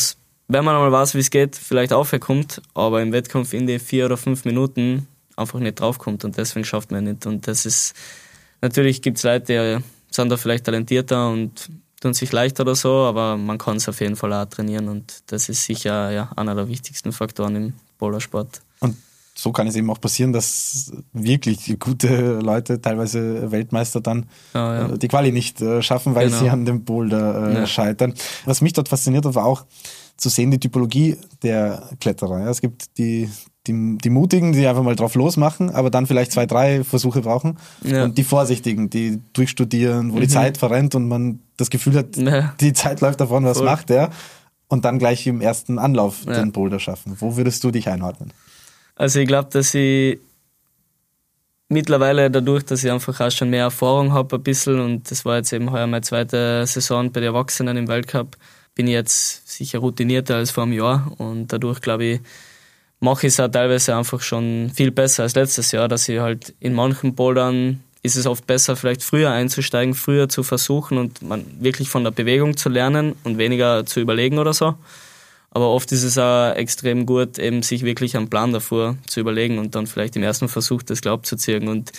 wenn 0.47 0.65
man 0.65 0.75
einmal 0.75 0.91
weiß, 0.91 1.15
wie 1.15 1.19
es 1.19 1.29
geht, 1.29 1.55
vielleicht 1.55 1.93
aufherkommt, 1.93 2.61
aber 2.73 3.01
im 3.01 3.11
Wettkampf 3.11 3.53
in 3.53 3.67
die 3.67 3.79
vier 3.79 4.05
oder 4.05 4.17
fünf 4.17 4.45
Minuten 4.45 5.07
einfach 5.35 5.59
nicht 5.59 5.79
draufkommt 5.79 6.23
und 6.23 6.37
deswegen 6.37 6.65
schafft 6.65 6.91
man 6.91 7.05
nicht. 7.05 7.25
Und 7.25 7.47
das 7.47 7.65
ist, 7.65 7.93
natürlich 8.61 9.01
gibt 9.01 9.17
es 9.17 9.23
Leute, 9.23 9.79
die 9.79 9.83
sind 10.13 10.29
da 10.29 10.37
vielleicht 10.37 10.65
talentierter 10.65 11.29
und 11.29 11.69
tun 11.99 12.13
sich 12.13 12.31
leichter 12.31 12.63
oder 12.63 12.75
so, 12.75 12.89
aber 12.89 13.37
man 13.37 13.57
kann 13.57 13.77
es 13.77 13.87
auf 13.87 14.01
jeden 14.01 14.15
Fall 14.15 14.33
auch 14.33 14.45
trainieren 14.45 14.89
und 14.89 15.23
das 15.27 15.49
ist 15.49 15.63
sicher 15.63 16.11
ja, 16.11 16.31
einer 16.35 16.55
der 16.55 16.67
wichtigsten 16.67 17.11
Faktoren 17.11 17.55
im 17.55 17.73
Bouldersport. 17.97 18.61
Und 18.79 18.97
so 19.41 19.51
kann 19.51 19.65
es 19.65 19.75
eben 19.75 19.89
auch 19.89 19.99
passieren, 19.99 20.33
dass 20.33 20.91
wirklich 21.13 21.75
gute 21.79 22.39
Leute, 22.39 22.79
teilweise 22.79 23.51
Weltmeister, 23.51 23.99
dann 23.99 24.27
oh, 24.53 24.57
ja. 24.57 24.89
Äh, 24.89 24.97
die 24.99 25.07
Quali 25.07 25.31
nicht 25.31 25.61
äh, 25.61 25.81
schaffen, 25.81 26.13
weil 26.13 26.27
genau. 26.27 26.39
sie 26.39 26.49
an 26.49 26.65
dem 26.65 26.83
Boulder 26.83 27.49
äh, 27.49 27.53
ja. 27.55 27.65
scheitern. 27.65 28.13
Was 28.45 28.61
mich 28.61 28.73
dort 28.73 28.89
fasziniert 28.89 29.25
hat, 29.25 29.33
war 29.33 29.45
auch 29.45 29.65
zu 30.15 30.29
sehen 30.29 30.51
die 30.51 30.59
Typologie 30.59 31.17
der 31.41 31.89
Kletterer. 31.99 32.45
Es 32.47 32.61
gibt 32.61 32.99
die, 32.99 33.31
die, 33.65 33.97
die 33.97 34.09
Mutigen, 34.11 34.53
die 34.53 34.67
einfach 34.67 34.83
mal 34.83 34.95
drauf 34.95 35.15
losmachen, 35.15 35.71
aber 35.71 35.89
dann 35.89 36.05
vielleicht 36.05 36.31
zwei, 36.31 36.45
drei 36.45 36.83
Versuche 36.83 37.21
brauchen. 37.21 37.57
Ja. 37.83 38.03
Und 38.03 38.19
die 38.19 38.23
Vorsichtigen, 38.23 38.91
die 38.91 39.21
durchstudieren, 39.33 40.11
wo 40.11 40.17
mhm. 40.17 40.21
die 40.21 40.27
Zeit 40.27 40.59
verrennt 40.59 40.93
und 40.93 41.07
man 41.07 41.39
das 41.57 41.71
Gefühl 41.71 41.95
hat, 41.95 42.15
ja. 42.15 42.53
die 42.59 42.73
Zeit 42.73 43.01
läuft 43.01 43.19
davon, 43.19 43.43
was 43.43 43.57
Voll. 43.57 43.65
macht 43.65 43.89
der? 43.89 44.11
Und 44.67 44.85
dann 44.85 44.99
gleich 44.99 45.25
im 45.25 45.41
ersten 45.41 45.79
Anlauf 45.79 46.25
ja. 46.27 46.33
den 46.33 46.51
Boulder 46.51 46.79
schaffen. 46.79 47.15
Wo 47.17 47.35
würdest 47.35 47.63
du 47.63 47.71
dich 47.71 47.89
einordnen? 47.89 48.31
Also 49.01 49.19
ich 49.19 49.27
glaube, 49.27 49.49
dass 49.51 49.73
ich 49.73 50.19
mittlerweile 51.69 52.29
dadurch, 52.29 52.65
dass 52.65 52.83
ich 52.83 52.91
einfach 52.91 53.19
auch 53.19 53.31
schon 53.31 53.49
mehr 53.49 53.63
Erfahrung 53.63 54.13
habe 54.13 54.35
ein 54.35 54.43
bisschen 54.43 54.79
und 54.79 55.09
das 55.09 55.25
war 55.25 55.37
jetzt 55.37 55.51
eben 55.53 55.71
heuer 55.71 55.87
meine 55.87 56.03
zweite 56.03 56.67
Saison 56.67 57.11
bei 57.11 57.19
den 57.19 57.29
Erwachsenen 57.29 57.77
im 57.77 57.87
Weltcup, 57.87 58.37
bin 58.75 58.85
ich 58.85 58.93
jetzt 58.93 59.49
sicher 59.49 59.79
routinierter 59.79 60.35
als 60.35 60.51
vor 60.51 60.65
einem 60.65 60.73
Jahr 60.73 61.11
und 61.17 61.47
dadurch 61.47 61.81
glaube 61.81 62.03
ich, 62.05 62.19
mache 62.99 63.25
ich 63.25 63.33
es 63.33 63.39
auch 63.39 63.47
teilweise 63.47 63.95
einfach 63.95 64.21
schon 64.21 64.69
viel 64.71 64.91
besser 64.91 65.23
als 65.23 65.33
letztes 65.33 65.71
Jahr, 65.71 65.87
dass 65.87 66.07
ich 66.07 66.19
halt 66.19 66.53
in 66.59 66.75
manchen 66.75 67.15
Bouldern 67.15 67.83
ist 68.03 68.17
es 68.17 68.27
oft 68.27 68.45
besser, 68.45 68.75
vielleicht 68.75 69.01
früher 69.01 69.31
einzusteigen, 69.31 69.95
früher 69.95 70.29
zu 70.29 70.43
versuchen 70.43 70.99
und 70.99 71.23
man 71.23 71.43
wirklich 71.59 71.89
von 71.89 72.03
der 72.03 72.11
Bewegung 72.11 72.55
zu 72.55 72.69
lernen 72.69 73.15
und 73.23 73.39
weniger 73.39 73.83
zu 73.83 73.99
überlegen 73.99 74.37
oder 74.37 74.53
so. 74.53 74.75
Aber 75.53 75.69
oft 75.69 75.91
ist 75.91 76.03
es 76.03 76.17
auch 76.17 76.53
extrem 76.55 77.05
gut, 77.05 77.37
eben 77.37 77.61
sich 77.61 77.83
wirklich 77.83 78.15
einen 78.15 78.29
Plan 78.29 78.53
davor 78.53 78.97
zu 79.05 79.19
überlegen 79.19 79.59
und 79.59 79.75
dann 79.75 79.85
vielleicht 79.85 80.15
im 80.15 80.23
ersten 80.23 80.47
Versuch 80.47 80.81
das 80.81 81.01
Glaub 81.01 81.25
zu 81.25 81.35
ziehen. 81.35 81.67
Und 81.67 81.91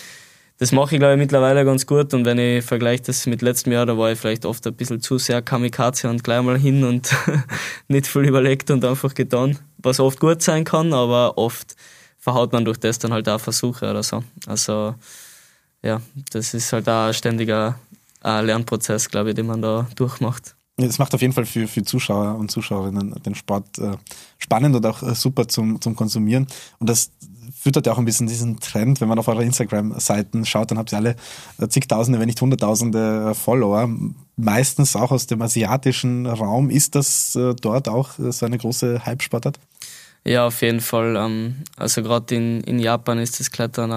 das 0.57 0.71
mache 0.71 0.95
ich, 0.95 0.99
glaube 0.99 1.13
ich, 1.13 1.19
mittlerweile 1.19 1.63
ganz 1.63 1.85
gut. 1.85 2.15
Und 2.15 2.25
wenn 2.25 2.39
ich 2.39 2.65
vergleiche 2.65 3.03
das 3.03 3.27
mit 3.27 3.43
letztem 3.43 3.73
Jahr, 3.73 3.85
da 3.85 3.95
war 3.95 4.11
ich 4.11 4.19
vielleicht 4.19 4.45
oft 4.45 4.65
ein 4.65 4.73
bisschen 4.73 5.01
zu 5.01 5.19
sehr 5.19 5.43
Kamikaze 5.43 6.09
und 6.09 6.23
gleich 6.23 6.41
mal 6.41 6.57
hin 6.57 6.83
und 6.83 7.15
nicht 7.87 8.07
viel 8.07 8.25
überlegt 8.25 8.71
und 8.71 8.83
einfach 8.83 9.13
getan. 9.13 9.59
Was 9.77 9.99
oft 9.99 10.19
gut 10.19 10.41
sein 10.41 10.63
kann, 10.63 10.91
aber 10.91 11.37
oft 11.37 11.75
verhaut 12.17 12.53
man 12.53 12.65
durch 12.65 12.79
das 12.79 12.97
dann 12.97 13.13
halt 13.13 13.29
auch 13.29 13.39
Versuche 13.39 13.87
oder 13.87 14.01
so. 14.01 14.23
Also, 14.47 14.95
ja, 15.83 16.01
das 16.31 16.55
ist 16.55 16.73
halt 16.73 16.89
auch 16.89 17.07
ein 17.07 17.13
ständiger 17.13 17.77
Lernprozess, 18.23 19.09
glaube 19.09 19.29
ich, 19.29 19.35
den 19.35 19.45
man 19.45 19.61
da 19.61 19.87
durchmacht. 19.95 20.55
Es 20.77 20.97
macht 20.97 21.13
auf 21.13 21.21
jeden 21.21 21.33
Fall 21.33 21.45
für, 21.45 21.67
für 21.67 21.83
Zuschauer 21.83 22.35
und 22.35 22.49
Zuschauerinnen 22.49 23.13
den 23.23 23.35
Sport 23.35 23.77
äh, 23.77 23.91
spannend 24.39 24.75
und 24.75 24.85
auch 24.85 25.03
äh, 25.03 25.13
super 25.13 25.47
zum, 25.47 25.79
zum 25.81 25.95
Konsumieren. 25.95 26.47
Und 26.79 26.89
das 26.89 27.11
füttert 27.55 27.85
ja 27.85 27.93
auch 27.93 27.99
ein 27.99 28.05
bisschen 28.05 28.25
diesen 28.25 28.59
Trend. 28.59 28.99
Wenn 28.99 29.07
man 29.07 29.19
auf 29.19 29.27
eure 29.27 29.43
Instagram-Seiten 29.43 30.45
schaut, 30.45 30.71
dann 30.71 30.79
habt 30.79 30.91
ihr 30.91 30.97
alle 30.97 31.15
äh, 31.59 31.67
zigtausende, 31.67 32.19
wenn 32.19 32.25
nicht 32.25 32.41
hunderttausende 32.41 33.29
äh, 33.29 33.33
Follower. 33.35 33.87
Meistens 34.35 34.95
auch 34.95 35.11
aus 35.11 35.27
dem 35.27 35.43
asiatischen 35.43 36.25
Raum. 36.25 36.71
Ist 36.71 36.95
das 36.95 37.35
äh, 37.35 37.53
dort 37.53 37.87
auch 37.87 38.17
äh, 38.17 38.31
so 38.31 38.47
eine 38.47 38.57
große 38.57 39.05
Hype-Sportart? 39.05 39.59
Ja, 40.25 40.47
auf 40.47 40.61
jeden 40.63 40.81
Fall. 40.81 41.15
Ähm, 41.15 41.57
also 41.77 42.01
gerade 42.01 42.33
in, 42.35 42.61
in 42.61 42.79
Japan 42.79 43.19
ist 43.19 43.39
das 43.39 43.51
Klettern 43.51 43.91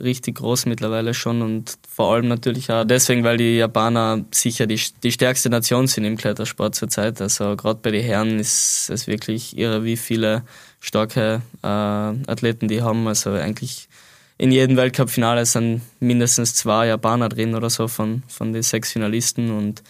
richtig 0.00 0.36
groß 0.36 0.66
mittlerweile 0.66 1.14
schon 1.14 1.42
und 1.42 1.78
vor 1.88 2.12
allem 2.12 2.28
natürlich 2.28 2.70
auch 2.70 2.84
deswegen, 2.84 3.22
weil 3.22 3.36
die 3.36 3.56
Japaner 3.56 4.24
sicher 4.32 4.66
die, 4.66 4.80
die 5.02 5.12
stärkste 5.12 5.50
Nation 5.50 5.86
sind 5.86 6.04
im 6.04 6.16
Klettersport 6.16 6.74
zurzeit. 6.74 7.20
Also 7.20 7.54
gerade 7.56 7.78
bei 7.80 7.90
den 7.90 8.04
Herren 8.04 8.38
ist 8.38 8.90
es 8.90 9.06
wirklich 9.06 9.56
irre, 9.56 9.84
wie 9.84 9.96
viele 9.96 10.42
starke 10.80 11.42
äh, 11.62 11.66
Athleten 11.66 12.68
die 12.68 12.82
haben. 12.82 13.06
Also 13.06 13.30
eigentlich 13.30 13.88
in 14.36 14.50
jedem 14.50 14.76
Weltcup-Finale 14.76 15.46
sind 15.46 15.82
mindestens 16.00 16.54
zwei 16.54 16.88
Japaner 16.88 17.28
drin 17.28 17.54
oder 17.54 17.70
so 17.70 17.86
von, 17.86 18.24
von 18.26 18.52
den 18.52 18.62
sechs 18.62 18.92
Finalisten 18.92 19.50
und 19.52 19.82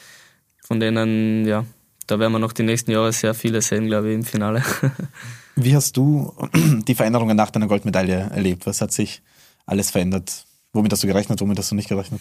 von 0.61 0.80
denen, 0.80 1.46
ja, 1.46 1.64
da 2.06 2.18
werden 2.18 2.32
wir 2.32 2.38
noch 2.38 2.52
die 2.52 2.62
nächsten 2.62 2.90
Jahre 2.90 3.12
sehr 3.12 3.32
viele 3.32 3.62
sehen, 3.62 3.87
glaube 3.87 4.11
ich, 4.11 4.14
im 4.14 4.25
Finale. 4.25 4.62
Wie 5.56 5.75
hast 5.75 5.96
du 5.96 6.34
die 6.52 6.94
Veränderungen 6.94 7.37
nach 7.37 7.50
deiner 7.50 7.68
Goldmedaille 7.68 8.30
erlebt? 8.34 8.66
Was 8.66 8.80
hat 8.80 8.92
sich 8.92 9.23
alles 9.66 9.90
verändert? 9.90 10.44
Womit 10.73 10.92
hast 10.92 11.02
du 11.02 11.06
gerechnet, 11.06 11.40
womit 11.40 11.59
hast 11.59 11.71
du 11.71 11.75
nicht 11.75 11.88
gerechnet? 11.88 12.21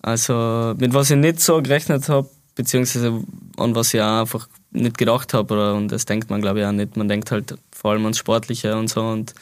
Also 0.00 0.74
mit 0.78 0.92
was 0.94 1.10
ich 1.10 1.16
nicht 1.16 1.40
so 1.40 1.62
gerechnet 1.62 2.08
habe, 2.08 2.28
beziehungsweise 2.54 3.22
an 3.56 3.74
was 3.74 3.94
ich 3.94 4.00
auch 4.00 4.20
einfach 4.20 4.48
nicht 4.70 4.98
gedacht 4.98 5.34
habe, 5.34 5.74
und 5.74 5.88
das 5.88 6.04
denkt 6.04 6.30
man 6.30 6.42
glaube 6.42 6.60
ich 6.60 6.66
auch 6.66 6.72
nicht. 6.72 6.96
Man 6.96 7.08
denkt 7.08 7.30
halt 7.30 7.56
vor 7.72 7.92
allem 7.92 8.02
ans 8.02 8.18
Sportliche 8.18 8.76
und 8.76 8.88
so 8.88 9.02
und 9.02 9.34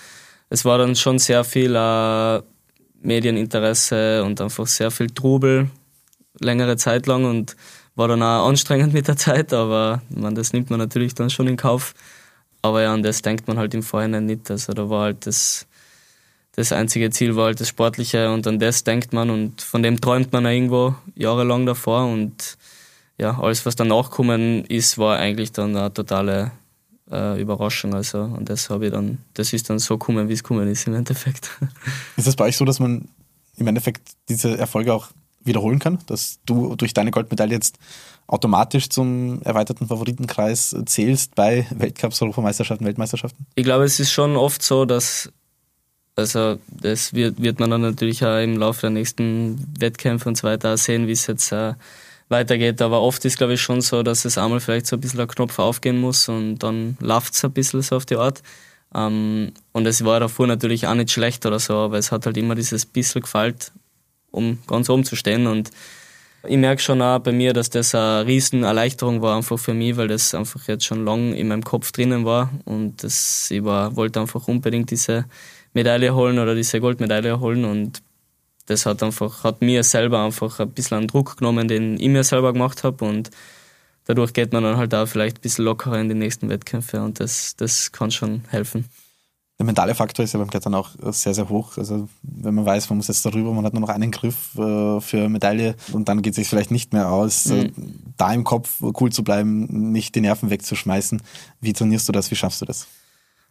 es 0.50 0.64
war 0.64 0.78
dann 0.78 0.94
schon 0.96 1.18
sehr 1.18 1.44
viel 1.44 1.74
äh, 1.74 2.42
Medieninteresse 3.00 4.22
und 4.24 4.40
einfach 4.40 4.66
sehr 4.66 4.90
viel 4.90 5.08
Trubel 5.08 5.70
längere 6.38 6.76
Zeit 6.76 7.06
lang 7.06 7.24
und 7.24 7.56
war 7.94 8.08
dann 8.08 8.22
auch 8.22 8.48
anstrengend 8.48 8.92
mit 8.92 9.08
der 9.08 9.16
Zeit, 9.16 9.52
aber 9.52 10.02
man, 10.10 10.34
das 10.34 10.52
nimmt 10.52 10.70
man 10.70 10.78
natürlich 10.78 11.14
dann 11.14 11.30
schon 11.30 11.48
in 11.48 11.56
Kauf. 11.56 11.94
Aber 12.62 12.82
ja, 12.82 12.94
an 12.94 13.02
das 13.02 13.22
denkt 13.22 13.48
man 13.48 13.58
halt 13.58 13.74
im 13.74 13.82
Vorhinein 13.82 14.26
nicht. 14.26 14.50
Also 14.50 14.72
da 14.72 14.88
war 14.88 15.02
halt 15.02 15.26
das 15.26 15.66
das 16.52 16.72
einzige 16.72 17.10
Ziel 17.10 17.34
war 17.36 17.46
halt 17.46 17.60
das 17.60 17.68
Sportliche 17.68 18.32
und 18.32 18.46
an 18.46 18.58
das 18.58 18.84
denkt 18.84 19.12
man 19.12 19.30
und 19.30 19.62
von 19.62 19.82
dem 19.82 20.00
träumt 20.00 20.32
man 20.32 20.44
irgendwo 20.44 20.94
jahrelang 21.14 21.66
davor 21.66 22.06
und 22.06 22.58
ja, 23.18 23.38
alles, 23.40 23.64
was 23.66 23.76
danach 23.76 24.10
gekommen 24.10 24.64
ist, 24.66 24.98
war 24.98 25.18
eigentlich 25.18 25.52
dann 25.52 25.76
eine 25.76 25.92
totale 25.92 26.52
äh, 27.10 27.40
Überraschung. 27.40 27.94
Also 27.94 28.22
und 28.22 28.48
das 28.48 28.68
habe 28.68 28.86
ich 28.86 28.92
dann, 28.92 29.18
das 29.34 29.52
ist 29.52 29.70
dann 29.70 29.78
so 29.78 29.96
gekommen, 29.96 30.28
wie 30.28 30.32
es 30.32 30.42
gekommen 30.42 30.68
ist 30.68 30.86
im 30.86 30.94
Endeffekt. 30.94 31.50
Ist 32.16 32.26
es 32.26 32.36
bei 32.36 32.46
euch 32.46 32.56
so, 32.56 32.64
dass 32.64 32.80
man 32.80 33.08
im 33.56 33.66
Endeffekt 33.66 34.12
diese 34.28 34.58
Erfolge 34.58 34.92
auch 34.92 35.08
wiederholen 35.44 35.78
kann, 35.78 35.98
dass 36.06 36.38
du 36.46 36.76
durch 36.76 36.94
deine 36.94 37.10
Goldmedaille 37.10 37.52
jetzt 37.52 37.78
automatisch 38.26 38.88
zum 38.88 39.42
erweiterten 39.42 39.86
Favoritenkreis 39.88 40.74
zählst 40.86 41.34
bei 41.34 41.66
Weltcups, 41.70 42.22
Europameisterschaften, 42.22 42.86
Weltmeisterschaften? 42.86 43.46
Ich 43.56 43.64
glaube, 43.64 43.84
es 43.84 44.00
ist 44.00 44.12
schon 44.12 44.36
oft 44.36 44.62
so, 44.62 44.84
dass 44.84 45.30
also 46.16 46.58
das 46.68 47.14
wird, 47.14 47.40
wird 47.40 47.58
man 47.60 47.70
dann 47.70 47.80
natürlich 47.80 48.24
auch 48.24 48.38
im 48.38 48.56
Laufe 48.56 48.82
der 48.82 48.90
nächsten 48.90 49.66
Wettkämpfe 49.78 50.28
und 50.28 50.36
so 50.36 50.46
weiter 50.46 50.76
sehen, 50.76 51.06
wie 51.06 51.12
es 51.12 51.26
jetzt 51.26 51.52
äh, 51.52 51.74
weitergeht. 52.28 52.82
Aber 52.82 53.00
oft 53.00 53.24
ist, 53.24 53.38
glaube 53.38 53.54
ich, 53.54 53.62
schon 53.62 53.80
so, 53.80 54.02
dass 54.02 54.24
es 54.24 54.38
einmal 54.38 54.60
vielleicht 54.60 54.86
so 54.86 54.96
ein 54.96 55.00
bisschen 55.00 55.18
der 55.18 55.26
Knopf 55.26 55.58
aufgehen 55.58 55.98
muss 55.98 56.28
und 56.28 56.58
dann 56.58 56.96
läuft 57.00 57.34
es 57.34 57.44
ein 57.44 57.52
bisschen 57.52 57.82
so 57.82 57.96
auf 57.96 58.06
die 58.06 58.16
Art. 58.16 58.42
Ähm, 58.94 59.52
und 59.72 59.86
es 59.86 60.04
war 60.04 60.20
davor 60.20 60.46
natürlich 60.46 60.86
auch 60.86 60.94
nicht 60.94 61.10
schlecht 61.10 61.46
oder 61.46 61.58
so, 61.58 61.74
aber 61.74 61.98
es 61.98 62.12
hat 62.12 62.26
halt 62.26 62.36
immer 62.36 62.54
dieses 62.54 62.84
bisschen 62.84 63.22
gefällt, 63.22 63.72
um 64.30 64.58
ganz 64.66 64.90
oben 64.90 65.04
zu 65.04 65.16
stehen. 65.16 65.46
Und 65.46 65.70
ich 66.46 66.56
merke 66.58 66.82
schon 66.82 67.00
auch 67.00 67.20
bei 67.20 67.32
mir, 67.32 67.52
dass 67.52 67.70
das 67.70 67.94
eine 67.94 68.26
riesen 68.26 68.64
Erleichterung 68.64 69.22
war 69.22 69.36
einfach 69.36 69.58
für 69.58 69.74
mich, 69.74 69.96
weil 69.96 70.08
das 70.08 70.34
einfach 70.34 70.66
jetzt 70.68 70.84
schon 70.84 71.04
lang 71.04 71.32
in 71.34 71.48
meinem 71.48 71.62
Kopf 71.62 71.92
drinnen 71.92 72.24
war 72.24 72.50
und 72.64 73.02
das, 73.04 73.48
ich 73.50 73.62
war, 73.64 73.94
wollte 73.94 74.20
einfach 74.20 74.48
unbedingt 74.48 74.90
diese 74.90 75.24
Medaille 75.72 76.14
holen 76.14 76.38
oder 76.38 76.54
diese 76.54 76.80
Goldmedaille 76.80 77.40
holen 77.40 77.64
und 77.64 78.02
das 78.66 78.86
hat 78.86 79.02
einfach, 79.02 79.44
hat 79.44 79.60
mir 79.60 79.82
selber 79.82 80.24
einfach 80.24 80.60
ein 80.60 80.70
bisschen 80.70 80.98
einen 80.98 81.08
Druck 81.08 81.38
genommen, 81.38 81.68
den 81.68 81.98
ich 81.98 82.08
mir 82.08 82.24
selber 82.24 82.52
gemacht 82.52 82.84
habe 82.84 83.04
und 83.04 83.30
dadurch 84.04 84.32
geht 84.32 84.52
man 84.52 84.62
dann 84.62 84.76
halt 84.76 84.94
auch 84.94 85.06
vielleicht 85.06 85.38
ein 85.38 85.42
bisschen 85.42 85.64
lockerer 85.64 85.98
in 86.00 86.08
die 86.08 86.14
nächsten 86.14 86.48
Wettkämpfe 86.48 87.02
und 87.02 87.20
das, 87.20 87.56
das 87.56 87.92
kann 87.92 88.10
schon 88.10 88.42
helfen. 88.48 88.88
Der 89.58 89.66
mentale 89.66 89.94
Faktor 89.94 90.24
ist 90.24 90.32
ja 90.32 90.40
beim 90.40 90.50
Klettern 90.50 90.74
auch 90.74 90.90
sehr, 91.12 91.34
sehr 91.34 91.48
hoch. 91.48 91.76
Also 91.76 92.08
wenn 92.22 92.54
man 92.54 92.66
weiß, 92.66 92.88
man 92.90 92.96
muss 92.96 93.08
jetzt 93.08 93.24
darüber, 93.24 93.52
man 93.52 93.64
hat 93.64 93.74
nur 93.74 93.82
noch 93.82 93.90
einen 93.90 94.10
Griff 94.10 94.56
äh, 94.56 95.00
für 95.00 95.28
Medaille 95.28 95.76
und 95.92 96.08
dann 96.08 96.22
geht 96.22 96.32
es 96.32 96.36
sich 96.36 96.48
vielleicht 96.48 96.72
nicht 96.72 96.92
mehr 96.92 97.10
aus, 97.10 97.46
mhm. 97.46 97.72
da 98.16 98.32
im 98.32 98.42
Kopf 98.42 98.82
cool 99.00 99.12
zu 99.12 99.22
bleiben, 99.22 99.92
nicht 99.92 100.14
die 100.16 100.20
Nerven 100.20 100.50
wegzuschmeißen. 100.50 101.22
Wie 101.60 101.72
trainierst 101.72 102.08
du 102.08 102.12
das? 102.12 102.30
Wie 102.30 102.34
schaffst 102.34 102.60
du 102.60 102.64
das? 102.64 102.88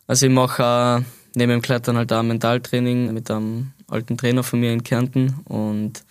Also 0.07 0.25
ich 0.25 0.33
mache 0.33 1.03
äh 1.05 1.20
neben 1.35 1.51
dem 1.51 1.61
Klettern 1.61 1.97
halt 1.97 2.11
auch 2.13 2.23
Mentaltraining 2.23 3.13
mit 3.13 3.29
einem 3.31 3.71
alten 3.88 4.17
Trainer 4.17 4.43
von 4.43 4.59
mir 4.59 4.73
in 4.73 4.83
Kärnten 4.83 5.35
und 5.45 6.03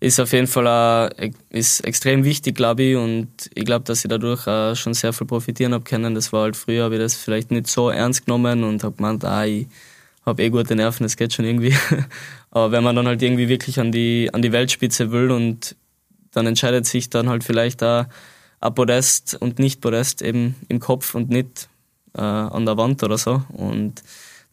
ist 0.00 0.20
auf 0.20 0.32
jeden 0.32 0.46
Fall 0.46 0.66
auch, 0.66 1.10
ist 1.50 1.80
extrem 1.80 2.24
wichtig, 2.24 2.56
glaube 2.56 2.82
ich, 2.82 2.96
und 2.96 3.28
ich 3.54 3.64
glaube, 3.64 3.84
dass 3.84 4.04
ich 4.04 4.08
dadurch 4.08 4.46
auch 4.46 4.74
schon 4.74 4.92
sehr 4.92 5.12
viel 5.12 5.26
profitieren 5.26 5.72
habe 5.72 5.84
können. 5.84 6.14
Das 6.14 6.32
war 6.32 6.42
halt 6.42 6.56
früher, 6.56 6.84
habe 6.84 6.96
ich 6.96 7.00
das 7.00 7.14
vielleicht 7.14 7.50
nicht 7.50 7.68
so 7.68 7.88
ernst 7.88 8.26
genommen 8.26 8.64
und 8.64 8.84
habe 8.84 8.96
gemeint, 8.96 9.24
ah, 9.24 9.46
ich 9.46 9.66
habe 10.26 10.42
eh 10.42 10.50
gute 10.50 10.74
Nerven, 10.74 11.04
das 11.04 11.16
geht 11.16 11.32
schon 11.32 11.44
irgendwie. 11.44 11.74
Aber 12.50 12.70
wenn 12.72 12.84
man 12.84 12.96
dann 12.96 13.06
halt 13.06 13.22
irgendwie 13.22 13.48
wirklich 13.48 13.80
an 13.80 13.92
die, 13.92 14.28
an 14.32 14.42
die 14.42 14.52
Weltspitze 14.52 15.10
will 15.10 15.30
und 15.30 15.74
dann 16.32 16.46
entscheidet 16.46 16.86
sich 16.86 17.08
dann 17.08 17.28
halt 17.28 17.44
vielleicht 17.44 17.82
auch 17.82 18.04
ein 18.60 18.74
Podest 18.74 19.36
und 19.40 19.58
nicht 19.58 19.80
Podest 19.80 20.22
eben 20.22 20.54
im 20.68 20.80
Kopf 20.80 21.14
und 21.14 21.30
nicht 21.30 21.68
äh, 22.14 22.20
an 22.20 22.66
der 22.66 22.76
Wand 22.76 23.02
oder 23.02 23.18
so. 23.18 23.42
Und 23.48 24.02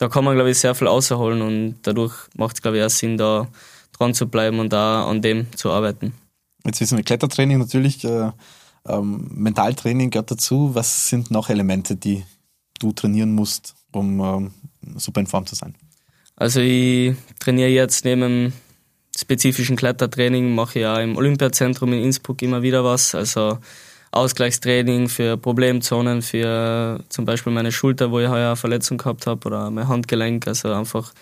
da 0.01 0.10
kann 0.10 0.24
man, 0.24 0.34
glaube 0.34 0.50
ich, 0.50 0.58
sehr 0.58 0.74
viel 0.74 0.88
außerholen 0.88 1.43
und 1.43 1.75
dadurch 1.84 2.13
macht 2.36 2.55
es, 2.55 2.63
glaube 2.63 2.79
ich, 2.79 2.84
auch 2.84 2.89
Sinn, 2.89 3.20
da 3.20 3.48
dran 3.96 4.15
zu 4.15 4.27
bleiben 4.27 4.58
und 4.58 4.74
da 4.74 5.05
an 5.05 5.22
dem 5.22 5.46
zu 5.55 5.70
arbeiten. 5.70 6.13
Jetzt 6.65 6.81
wissen 6.81 6.98
wir 6.98 7.03
Klettertraining 7.03 7.60
natürlich, 7.60 8.03
äh, 8.03 8.31
ähm, 8.88 9.29
Mentaltraining 9.31 10.10
gehört 10.10 10.31
dazu. 10.31 10.74
Was 10.74 11.08
sind 11.08 11.29
noch 11.29 11.51
Elemente, 11.51 11.96
die 11.96 12.24
du 12.79 12.93
trainieren 12.93 13.34
musst, 13.34 13.75
um 13.91 14.20
ähm, 14.20 14.51
super 14.96 15.20
in 15.20 15.27
Form 15.27 15.46
zu 15.46 15.53
sein? 15.53 15.75
Also 16.36 16.62
ich 16.62 17.15
trainiere 17.39 17.70
jetzt 17.70 18.03
neben 18.03 18.22
dem 18.22 18.53
spezifischen 19.15 19.75
Klettertraining, 19.75 20.55
mache 20.55 20.79
ich 20.79 20.84
ja 20.84 21.00
im 21.00 21.15
Olympiazentrum 21.15 21.93
in 21.93 22.01
Innsbruck 22.05 22.41
immer 22.41 22.63
wieder 22.63 22.84
was. 22.84 23.13
Also 23.13 23.60
Ausgleichstraining 24.12 25.08
für 25.08 25.38
Problemzonen, 25.38 26.22
für 26.22 27.01
zum 27.10 27.25
Beispiel 27.25 27.53
meine 27.53 27.72
Schulter, 27.72 28.12
wo 28.12 28.20
ich 28.20 28.27
heuer 28.27 28.48
eine 28.48 28.56
Verletzung 28.58 28.98
gehabt 28.98 29.25
habe, 29.25 29.48
oder 29.48 29.72
mein 29.72 29.88
Handgelenk. 29.88 30.48
Also 30.48 30.74
einfach, 30.74 31.13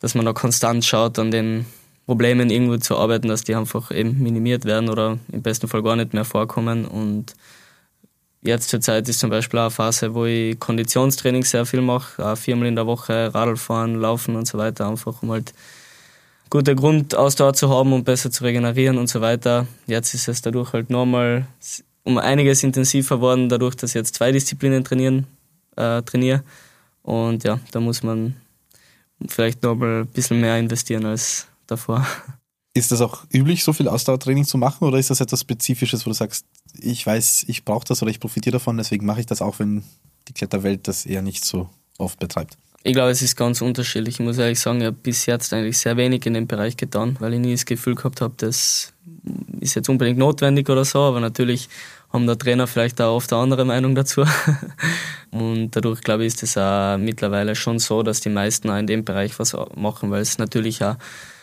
dass 0.00 0.14
man 0.14 0.26
da 0.26 0.32
konstant 0.32 0.84
schaut, 0.84 1.18
an 1.18 1.30
den 1.30 1.66
Problemen 2.06 2.50
irgendwo 2.50 2.76
zu 2.78 2.96
arbeiten, 2.96 3.28
dass 3.28 3.44
die 3.44 3.54
einfach 3.54 3.90
eben 3.90 4.20
minimiert 4.22 4.64
werden 4.64 4.88
oder 4.88 5.18
im 5.30 5.42
besten 5.42 5.68
Fall 5.68 5.82
gar 5.82 5.94
nicht 5.94 6.12
mehr 6.14 6.24
vorkommen. 6.24 6.86
Und 6.86 7.34
jetzt 8.42 8.70
zur 8.70 8.80
Zeit 8.80 9.08
ist 9.08 9.20
zum 9.20 9.30
Beispiel 9.30 9.60
auch 9.60 9.64
eine 9.64 9.70
Phase, 9.70 10.14
wo 10.14 10.24
ich 10.24 10.58
Konditionstraining 10.58 11.44
sehr 11.44 11.66
viel 11.66 11.82
mache, 11.82 12.34
viermal 12.34 12.66
in 12.66 12.76
der 12.76 12.86
Woche 12.86 13.32
Radl 13.32 13.56
fahren, 13.56 13.94
laufen 13.94 14.36
und 14.36 14.48
so 14.48 14.58
weiter, 14.58 14.88
einfach 14.88 15.22
um 15.22 15.30
halt 15.30 15.52
gute 16.50 16.74
Grundausdauer 16.74 17.52
zu 17.52 17.68
haben 17.68 17.92
und 17.92 18.04
besser 18.04 18.30
zu 18.30 18.42
regenerieren 18.42 18.96
und 18.96 19.08
so 19.08 19.20
weiter. 19.20 19.66
Jetzt 19.86 20.14
ist 20.14 20.28
es 20.28 20.40
dadurch 20.40 20.72
halt 20.72 20.88
nochmal 20.90 21.46
um 22.04 22.18
einiges 22.18 22.62
intensiver 22.62 23.20
worden, 23.20 23.48
dadurch, 23.48 23.74
dass 23.74 23.90
ich 23.90 23.94
jetzt 23.94 24.14
zwei 24.14 24.32
Disziplinen 24.32 24.84
trainieren, 24.84 25.26
äh, 25.76 26.02
trainiere. 26.02 26.42
Und 27.02 27.44
ja, 27.44 27.60
da 27.70 27.80
muss 27.80 28.02
man 28.02 28.36
vielleicht 29.26 29.62
noch 29.62 29.80
ein 29.80 30.06
bisschen 30.06 30.40
mehr 30.40 30.58
investieren 30.58 31.06
als 31.06 31.46
davor. 31.66 32.06
Ist 32.74 32.92
das 32.92 33.00
auch 33.00 33.24
üblich, 33.32 33.64
so 33.64 33.72
viel 33.72 33.88
Ausdauertraining 33.88 34.44
zu 34.44 34.58
machen 34.58 34.84
oder 34.84 34.98
ist 34.98 35.10
das 35.10 35.20
etwas 35.20 35.40
Spezifisches, 35.40 36.06
wo 36.06 36.10
du 36.10 36.14
sagst, 36.14 36.46
ich 36.78 37.04
weiß, 37.04 37.46
ich 37.48 37.64
brauche 37.64 37.86
das 37.86 38.02
oder 38.02 38.10
ich 38.10 38.20
profitiere 38.20 38.54
davon, 38.54 38.76
deswegen 38.76 39.06
mache 39.06 39.20
ich 39.20 39.26
das 39.26 39.42
auch, 39.42 39.58
wenn 39.58 39.82
die 40.28 40.32
Kletterwelt 40.32 40.86
das 40.86 41.06
eher 41.06 41.22
nicht 41.22 41.44
so 41.44 41.68
oft 41.98 42.18
betreibt? 42.18 42.56
Ich 42.84 42.92
glaube, 42.92 43.10
es 43.10 43.22
ist 43.22 43.36
ganz 43.36 43.60
unterschiedlich. 43.60 44.14
Ich 44.14 44.20
muss 44.20 44.38
ehrlich 44.38 44.60
sagen, 44.60 44.80
ich 44.80 44.86
habe 44.86 44.96
bis 45.02 45.26
jetzt 45.26 45.52
eigentlich 45.52 45.78
sehr 45.78 45.96
wenig 45.96 46.24
in 46.26 46.34
dem 46.34 46.46
Bereich 46.46 46.76
getan, 46.76 47.16
weil 47.18 47.34
ich 47.34 47.40
nie 47.40 47.52
das 47.52 47.66
Gefühl 47.66 47.96
gehabt 47.96 48.20
habe, 48.20 48.34
das 48.36 48.92
ist 49.60 49.74
jetzt 49.74 49.88
unbedingt 49.88 50.18
notwendig 50.18 50.68
oder 50.70 50.84
so, 50.84 51.00
aber 51.00 51.20
natürlich 51.20 51.68
haben 52.10 52.26
der 52.26 52.38
Trainer 52.38 52.66
vielleicht 52.66 53.00
auch 53.00 53.16
oft 53.16 53.32
eine 53.32 53.42
andere 53.42 53.64
Meinung 53.64 53.94
dazu. 53.94 54.24
Und 55.30 55.72
dadurch, 55.72 56.00
glaube 56.00 56.24
ich, 56.24 56.34
ist 56.34 56.42
es 56.42 56.56
auch 56.56 56.96
mittlerweile 56.96 57.54
schon 57.54 57.78
so, 57.78 58.02
dass 58.02 58.20
die 58.20 58.30
meisten 58.30 58.70
auch 58.70 58.78
in 58.78 58.86
dem 58.86 59.04
Bereich 59.04 59.38
was 59.38 59.54
machen, 59.74 60.10
weil 60.10 60.22
es 60.22 60.38
natürlich 60.38 60.82
auch 60.82 60.96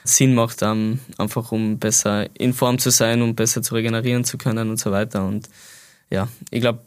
Sinn 0.04 0.34
macht, 0.34 0.64
einfach 0.64 1.52
um 1.52 1.78
besser 1.78 2.28
in 2.40 2.54
Form 2.54 2.80
zu 2.80 2.90
sein, 2.90 3.22
um 3.22 3.36
besser 3.36 3.62
zu 3.62 3.76
regenerieren 3.76 4.24
zu 4.24 4.38
können 4.38 4.70
und 4.70 4.80
so 4.80 4.92
weiter. 4.92 5.26
Und 5.26 5.50
ja, 6.10 6.28
ich 6.50 6.62
glaube, 6.62 6.80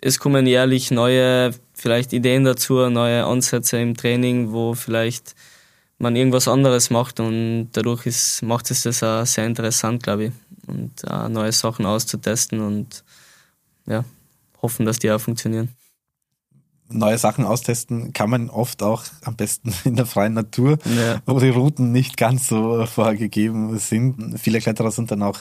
es 0.00 0.18
kommen 0.18 0.46
jährlich 0.46 0.90
neue 0.90 1.52
vielleicht 1.74 2.12
Ideen 2.12 2.44
dazu, 2.44 2.88
neue 2.88 3.24
Ansätze 3.24 3.78
im 3.78 3.96
Training, 3.96 4.52
wo 4.52 4.74
vielleicht 4.74 5.34
man 5.98 6.16
irgendwas 6.16 6.48
anderes 6.48 6.90
macht 6.90 7.20
und 7.20 7.70
dadurch 7.72 8.06
ist, 8.06 8.42
macht 8.42 8.70
es 8.70 8.82
das 8.82 9.02
auch 9.02 9.26
sehr 9.26 9.46
interessant, 9.46 10.02
glaube 10.02 10.26
ich. 10.26 10.32
Und 10.66 10.92
uh, 11.10 11.28
neue 11.28 11.52
Sachen 11.52 11.84
auszutesten 11.84 12.60
und 12.60 13.04
ja, 13.86 14.04
hoffen, 14.62 14.86
dass 14.86 14.98
die 14.98 15.10
auch 15.10 15.20
funktionieren. 15.20 15.68
Neue 16.88 17.18
Sachen 17.18 17.44
austesten 17.44 18.12
kann 18.12 18.30
man 18.30 18.50
oft 18.50 18.82
auch 18.82 19.04
am 19.22 19.36
besten 19.36 19.74
in 19.84 19.96
der 19.96 20.06
freien 20.06 20.34
Natur, 20.34 20.78
ja. 20.84 21.20
wo 21.26 21.38
die 21.38 21.50
Routen 21.50 21.92
nicht 21.92 22.16
ganz 22.16 22.48
so 22.48 22.86
vorgegeben 22.86 23.78
sind. 23.78 24.38
Viele 24.38 24.60
Kletterer 24.60 24.90
sind 24.90 25.10
dann 25.10 25.22
auch 25.22 25.40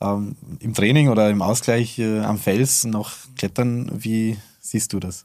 ähm, 0.00 0.36
im 0.60 0.74
Training 0.74 1.08
oder 1.08 1.30
im 1.30 1.42
Ausgleich 1.42 1.98
äh, 1.98 2.20
am 2.20 2.38
Fels 2.38 2.84
noch 2.84 3.12
klettern. 3.36 3.90
Wie 3.94 4.36
siehst 4.60 4.92
du 4.92 5.00
das? 5.00 5.24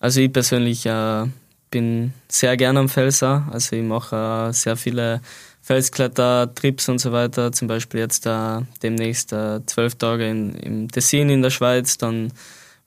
Also 0.00 0.20
ich 0.20 0.32
persönlich 0.32 0.86
äh, 0.86 1.26
bin 1.70 2.12
sehr 2.28 2.56
gerne 2.56 2.80
am 2.80 2.88
Felser. 2.88 3.48
Also 3.50 3.76
ich 3.76 3.82
mache 3.82 4.48
äh, 4.48 4.52
sehr 4.52 4.76
viele 4.76 5.20
Felskletter-Trips 5.62 6.88
und 6.88 6.98
so 6.98 7.12
weiter. 7.12 7.52
Zum 7.52 7.68
Beispiel 7.68 8.00
jetzt 8.00 8.26
äh, 8.26 8.60
demnächst 8.82 9.32
äh, 9.32 9.64
zwölf 9.66 9.96
Tage 9.96 10.28
in, 10.28 10.54
im 10.54 10.90
Tessin 10.90 11.28
in 11.28 11.42
der 11.42 11.50
Schweiz. 11.50 11.98
Dann 11.98 12.32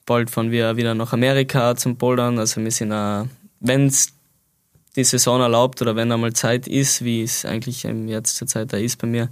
bald 0.06 0.30
fahren 0.30 0.50
wir 0.50 0.76
wieder 0.76 0.94
nach 0.94 1.12
Amerika 1.12 1.76
zum 1.76 1.96
Bouldern. 1.96 2.38
Also 2.38 2.60
wir 2.62 2.70
sind, 2.70 2.92
äh, 2.92 3.24
wenn 3.60 3.86
es 3.86 4.12
die 4.96 5.04
Saison 5.04 5.40
erlaubt 5.40 5.80
oder 5.80 5.96
wenn 5.96 6.10
einmal 6.12 6.32
Zeit 6.32 6.66
ist, 6.66 7.04
wie 7.04 7.22
es 7.22 7.44
eigentlich 7.44 7.84
jetzt 7.84 8.36
zur 8.36 8.48
Zeit 8.48 8.72
da 8.72 8.76
ist 8.76 8.98
bei 8.98 9.06
mir, 9.06 9.28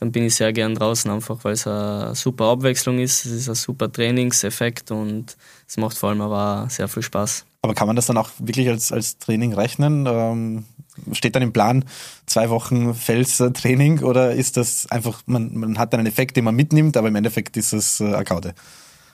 dann 0.00 0.12
bin 0.12 0.24
ich 0.24 0.34
sehr 0.34 0.52
gern 0.52 0.74
draußen, 0.74 1.10
einfach 1.10 1.44
weil 1.44 1.52
es 1.52 1.66
eine 1.66 2.14
super 2.14 2.46
Abwechslung 2.46 2.98
ist. 2.98 3.26
Es 3.26 3.32
ist 3.32 3.48
ein 3.50 3.54
super 3.54 3.92
Trainingseffekt 3.92 4.90
und 4.90 5.36
es 5.68 5.76
macht 5.76 5.96
vor 5.96 6.08
allem 6.08 6.22
aber 6.22 6.66
sehr 6.70 6.88
viel 6.88 7.02
Spaß. 7.02 7.44
Aber 7.62 7.74
kann 7.74 7.86
man 7.86 7.96
das 7.96 8.06
dann 8.06 8.16
auch 8.16 8.30
wirklich 8.38 8.68
als, 8.70 8.92
als 8.92 9.18
Training 9.18 9.52
rechnen? 9.52 10.06
Ähm, 10.08 10.64
steht 11.12 11.36
dann 11.36 11.42
im 11.42 11.52
Plan 11.52 11.84
zwei 12.24 12.48
Wochen 12.48 12.94
Felstraining 12.94 14.00
oder 14.00 14.32
ist 14.32 14.56
das 14.56 14.90
einfach, 14.90 15.20
man, 15.26 15.54
man 15.54 15.78
hat 15.78 15.92
dann 15.92 16.00
einen 16.00 16.08
Effekt, 16.08 16.36
den 16.36 16.44
man 16.44 16.56
mitnimmt, 16.56 16.96
aber 16.96 17.08
im 17.08 17.16
Endeffekt 17.16 17.58
ist 17.58 17.74
es 17.74 18.00
äh, 18.00 18.14
Akkorde? 18.14 18.54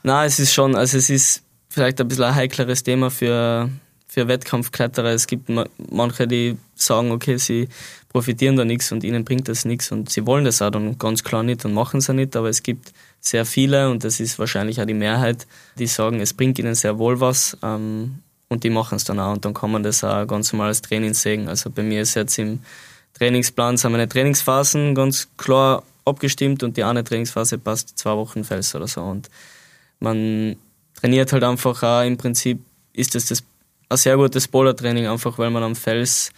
Na, 0.04 0.24
es 0.24 0.38
ist 0.38 0.54
schon, 0.54 0.76
also 0.76 0.98
es 0.98 1.10
ist 1.10 1.42
vielleicht 1.68 2.00
ein 2.00 2.06
bisschen 2.06 2.24
ein 2.24 2.34
heikleres 2.36 2.84
Thema 2.84 3.10
für, 3.10 3.68
für 4.06 4.28
Wettkampfkletterer. 4.28 5.10
Es 5.10 5.26
gibt 5.26 5.50
manche, 5.90 6.28
die 6.28 6.56
sagen, 6.76 7.10
okay, 7.10 7.38
sie 7.38 7.68
profitieren 8.16 8.56
da 8.56 8.64
nichts 8.64 8.92
und 8.92 9.04
ihnen 9.04 9.26
bringt 9.26 9.46
das 9.46 9.66
nichts 9.66 9.92
und 9.92 10.08
sie 10.08 10.24
wollen 10.24 10.46
das 10.46 10.62
auch 10.62 10.70
dann 10.70 10.96
ganz 10.96 11.22
klar 11.22 11.42
nicht 11.42 11.66
und 11.66 11.74
machen 11.74 11.98
es 11.98 12.08
auch 12.08 12.14
nicht, 12.14 12.34
aber 12.34 12.48
es 12.48 12.62
gibt 12.62 12.94
sehr 13.20 13.44
viele 13.44 13.90
und 13.90 14.04
das 14.04 14.20
ist 14.20 14.38
wahrscheinlich 14.38 14.80
auch 14.80 14.86
die 14.86 14.94
Mehrheit, 14.94 15.46
die 15.78 15.86
sagen, 15.86 16.22
es 16.22 16.32
bringt 16.32 16.58
ihnen 16.58 16.74
sehr 16.74 16.96
wohl 16.98 17.20
was 17.20 17.58
ähm, 17.62 18.20
und 18.48 18.64
die 18.64 18.70
machen 18.70 18.96
es 18.96 19.04
dann 19.04 19.20
auch 19.20 19.34
und 19.34 19.44
dann 19.44 19.52
kann 19.52 19.70
man 19.70 19.82
das 19.82 20.02
auch 20.02 20.26
ganz 20.26 20.50
normal 20.50 20.68
als 20.68 20.80
Training 20.80 21.12
sehen. 21.12 21.46
Also 21.46 21.68
bei 21.68 21.82
mir 21.82 22.00
ist 22.00 22.14
jetzt 22.14 22.38
im 22.38 22.60
Trainingsplan 23.12 23.76
sind 23.76 23.92
meine 23.92 24.08
Trainingsphasen 24.08 24.94
ganz 24.94 25.28
klar 25.36 25.82
abgestimmt 26.06 26.62
und 26.62 26.78
die 26.78 26.84
eine 26.84 27.04
Trainingsphase 27.04 27.58
passt 27.58 27.98
zwei 27.98 28.16
Wochen 28.16 28.44
Fels 28.44 28.74
oder 28.74 28.88
so 28.88 29.02
und 29.02 29.28
man 30.00 30.56
trainiert 30.98 31.34
halt 31.34 31.44
einfach 31.44 31.82
auch 31.82 32.02
im 32.02 32.16
Prinzip 32.16 32.60
ist 32.94 33.14
das, 33.14 33.26
das 33.26 33.42
ein 33.90 33.98
sehr 33.98 34.16
gutes 34.16 34.48
Boulder-Training, 34.48 35.06
einfach 35.06 35.36
weil 35.36 35.50
man 35.50 35.62
am 35.62 35.76
Fels 35.76 36.32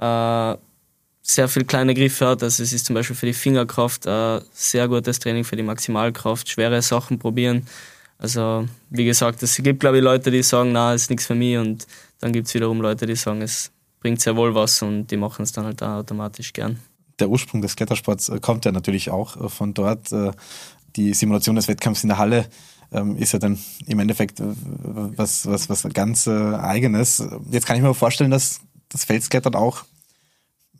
äh, 0.00 0.56
sehr 1.34 1.48
viel 1.48 1.64
kleine 1.64 1.94
Griffe 1.94 2.26
hat. 2.26 2.42
Also 2.42 2.62
es 2.62 2.72
ist 2.72 2.86
zum 2.86 2.94
Beispiel 2.94 3.16
für 3.16 3.26
die 3.26 3.32
Fingerkraft 3.32 4.06
ein 4.06 4.42
sehr 4.52 4.88
gutes 4.88 5.18
Training 5.18 5.44
für 5.44 5.56
die 5.56 5.62
Maximalkraft, 5.62 6.48
schwere 6.48 6.82
Sachen 6.82 7.18
probieren. 7.18 7.66
Also 8.18 8.68
wie 8.90 9.04
gesagt, 9.04 9.42
es 9.42 9.56
gibt 9.56 9.80
glaube 9.80 9.98
ich 9.98 10.04
Leute, 10.04 10.30
die 10.30 10.42
sagen, 10.42 10.72
na, 10.72 10.94
ist 10.94 11.10
nichts 11.10 11.26
für 11.26 11.34
mich 11.34 11.56
und 11.56 11.86
dann 12.20 12.32
gibt 12.32 12.46
es 12.46 12.54
wiederum 12.54 12.80
Leute, 12.80 13.06
die 13.06 13.16
sagen, 13.16 13.42
es 13.42 13.72
bringt 14.00 14.20
sehr 14.20 14.36
wohl 14.36 14.54
was 14.54 14.82
und 14.82 15.06
die 15.08 15.16
machen 15.16 15.42
es 15.42 15.52
dann 15.52 15.64
halt 15.64 15.82
auch 15.82 15.98
automatisch 15.98 16.52
gern. 16.52 16.78
Der 17.18 17.28
Ursprung 17.28 17.62
des 17.62 17.76
Klettersports 17.76 18.28
äh, 18.28 18.38
kommt 18.40 18.64
ja 18.64 18.72
natürlich 18.72 19.10
auch 19.10 19.36
äh, 19.36 19.48
von 19.48 19.74
dort. 19.74 20.12
Äh, 20.12 20.32
die 20.96 21.14
Simulation 21.14 21.56
des 21.56 21.68
Wettkampfs 21.68 22.02
in 22.02 22.08
der 22.08 22.18
Halle 22.18 22.46
ähm, 22.90 23.16
ist 23.16 23.32
ja 23.32 23.38
dann 23.38 23.58
im 23.86 23.98
Endeffekt 23.98 24.42
was, 24.42 25.46
was, 25.46 25.70
was 25.70 25.82
ganz 25.94 26.28
eigenes. 26.28 27.24
Jetzt 27.50 27.66
kann 27.66 27.76
ich 27.76 27.82
mir 27.82 27.94
vorstellen, 27.94 28.30
dass 28.30 28.60
das 28.90 29.04
Felsklettern 29.04 29.54
auch 29.54 29.84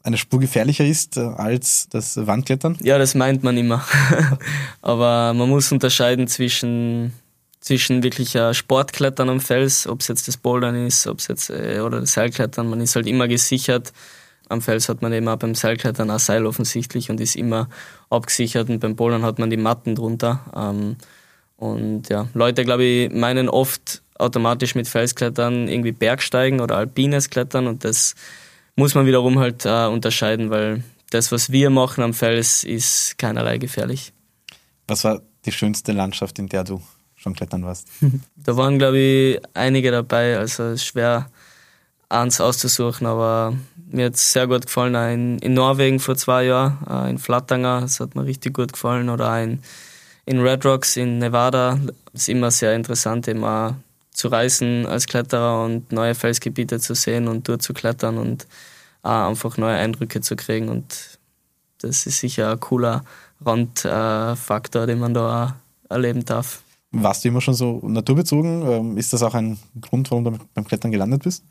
eine 0.02 0.16
Spur 0.16 0.40
gefährlicher 0.40 0.84
ist 0.84 1.16
äh, 1.16 1.20
als 1.20 1.88
das 1.90 2.16
Wandklettern? 2.26 2.76
Ja, 2.82 2.98
das 2.98 3.14
meint 3.14 3.42
man 3.42 3.56
immer. 3.56 3.84
Aber 4.82 5.32
man 5.34 5.48
muss 5.48 5.70
unterscheiden 5.72 6.28
zwischen, 6.28 7.12
zwischen 7.60 8.02
wirklich 8.02 8.36
Sportklettern 8.52 9.28
am 9.28 9.40
Fels, 9.40 9.86
ob 9.86 10.00
es 10.00 10.08
jetzt 10.08 10.28
das 10.28 10.36
Bouldern 10.36 10.86
ist, 10.86 11.06
ob 11.06 11.20
jetzt 11.28 11.50
äh, 11.50 11.80
oder 11.80 12.00
das 12.00 12.12
Seilklettern. 12.12 12.68
Man 12.68 12.80
ist 12.80 12.96
halt 12.96 13.06
immer 13.06 13.28
gesichert. 13.28 13.92
Am 14.48 14.60
Fels 14.60 14.88
hat 14.88 15.02
man 15.02 15.12
eben 15.12 15.28
auch 15.28 15.36
beim 15.36 15.54
Seilklettern 15.54 16.10
ein 16.10 16.18
Seil 16.18 16.46
offensichtlich 16.46 17.10
und 17.10 17.20
ist 17.20 17.36
immer 17.36 17.68
abgesichert 18.10 18.68
und 18.68 18.80
beim 18.80 18.96
Bouldern 18.96 19.22
hat 19.22 19.38
man 19.38 19.50
die 19.50 19.56
Matten 19.56 19.94
drunter. 19.94 20.40
Ähm, 20.54 20.96
und 21.56 22.08
ja, 22.08 22.28
Leute, 22.34 22.64
glaube 22.64 22.82
ich, 22.84 23.12
meinen 23.12 23.48
oft 23.48 24.02
automatisch 24.18 24.74
mit 24.74 24.88
Felsklettern 24.88 25.68
irgendwie 25.68 25.92
Bergsteigen 25.92 26.60
oder 26.60 26.76
alpines 26.76 27.30
Klettern 27.30 27.66
und 27.66 27.84
das 27.84 28.14
muss 28.76 28.94
man 28.94 29.06
wiederum 29.06 29.38
halt 29.38 29.64
äh, 29.64 29.86
unterscheiden, 29.86 30.50
weil 30.50 30.82
das, 31.10 31.32
was 31.32 31.52
wir 31.52 31.70
machen 31.70 32.02
am 32.02 32.14
Fels, 32.14 32.64
ist 32.64 33.18
keinerlei 33.18 33.58
gefährlich. 33.58 34.12
Was 34.88 35.04
war 35.04 35.20
die 35.44 35.52
schönste 35.52 35.92
Landschaft, 35.92 36.38
in 36.38 36.48
der 36.48 36.64
du 36.64 36.80
schon 37.16 37.34
klettern 37.34 37.64
warst? 37.64 37.88
da 38.36 38.56
waren, 38.56 38.78
glaube 38.78 38.98
ich, 38.98 39.40
einige 39.54 39.90
dabei. 39.90 40.38
Also 40.38 40.64
es 40.64 40.82
ist 40.82 40.86
schwer, 40.86 41.30
eins 42.08 42.40
auszusuchen, 42.40 43.06
aber 43.06 43.54
mir 43.90 44.06
hat 44.06 44.14
es 44.14 44.32
sehr 44.32 44.46
gut 44.46 44.66
gefallen. 44.66 44.96
Auch 44.96 45.10
in, 45.10 45.54
Norwegen 45.54 46.00
vor 46.00 46.16
zwei 46.16 46.44
Jahren, 46.44 46.78
äh, 46.88 47.10
in 47.10 47.18
Flatanger, 47.18 47.82
das 47.82 48.00
hat 48.00 48.14
mir 48.14 48.24
richtig 48.24 48.54
gut 48.54 48.72
gefallen. 48.72 49.08
Oder 49.08 49.32
auch 49.32 49.42
in, 49.42 49.60
in 50.24 50.40
Red 50.40 50.64
Rocks 50.64 50.96
in 50.96 51.18
Nevada. 51.18 51.78
Das 52.12 52.22
ist 52.22 52.28
immer 52.28 52.50
sehr 52.50 52.74
interessant, 52.74 53.28
immer 53.28 53.76
zu 54.12 54.28
reisen 54.28 54.86
als 54.86 55.06
Kletterer 55.06 55.64
und 55.64 55.90
neue 55.92 56.14
Felsgebiete 56.14 56.78
zu 56.78 56.94
sehen 56.94 57.28
und 57.28 57.48
dort 57.48 57.62
zu 57.62 57.72
klettern 57.72 58.18
und 58.18 58.46
auch 59.02 59.28
einfach 59.28 59.56
neue 59.56 59.76
Eindrücke 59.76 60.20
zu 60.20 60.36
kriegen. 60.36 60.68
Und 60.68 61.18
das 61.78 62.06
ist 62.06 62.20
sicher 62.20 62.52
ein 62.52 62.60
cooler 62.60 63.04
Randfaktor, 63.44 64.86
den 64.86 64.98
man 64.98 65.14
da 65.14 65.56
auch 65.88 65.90
erleben 65.90 66.24
darf. 66.24 66.62
Warst 66.92 67.24
du 67.24 67.28
immer 67.28 67.40
schon 67.40 67.54
so 67.54 67.80
naturbezogen? 67.82 68.70
Ähm, 68.70 68.98
ist 68.98 69.12
das 69.12 69.22
auch 69.22 69.34
ein 69.34 69.58
Grund, 69.80 70.10
warum 70.10 70.24
du 70.24 70.38
beim 70.54 70.64
Klettern 70.64 70.92
gelandet 70.92 71.22
bist? 71.22 71.42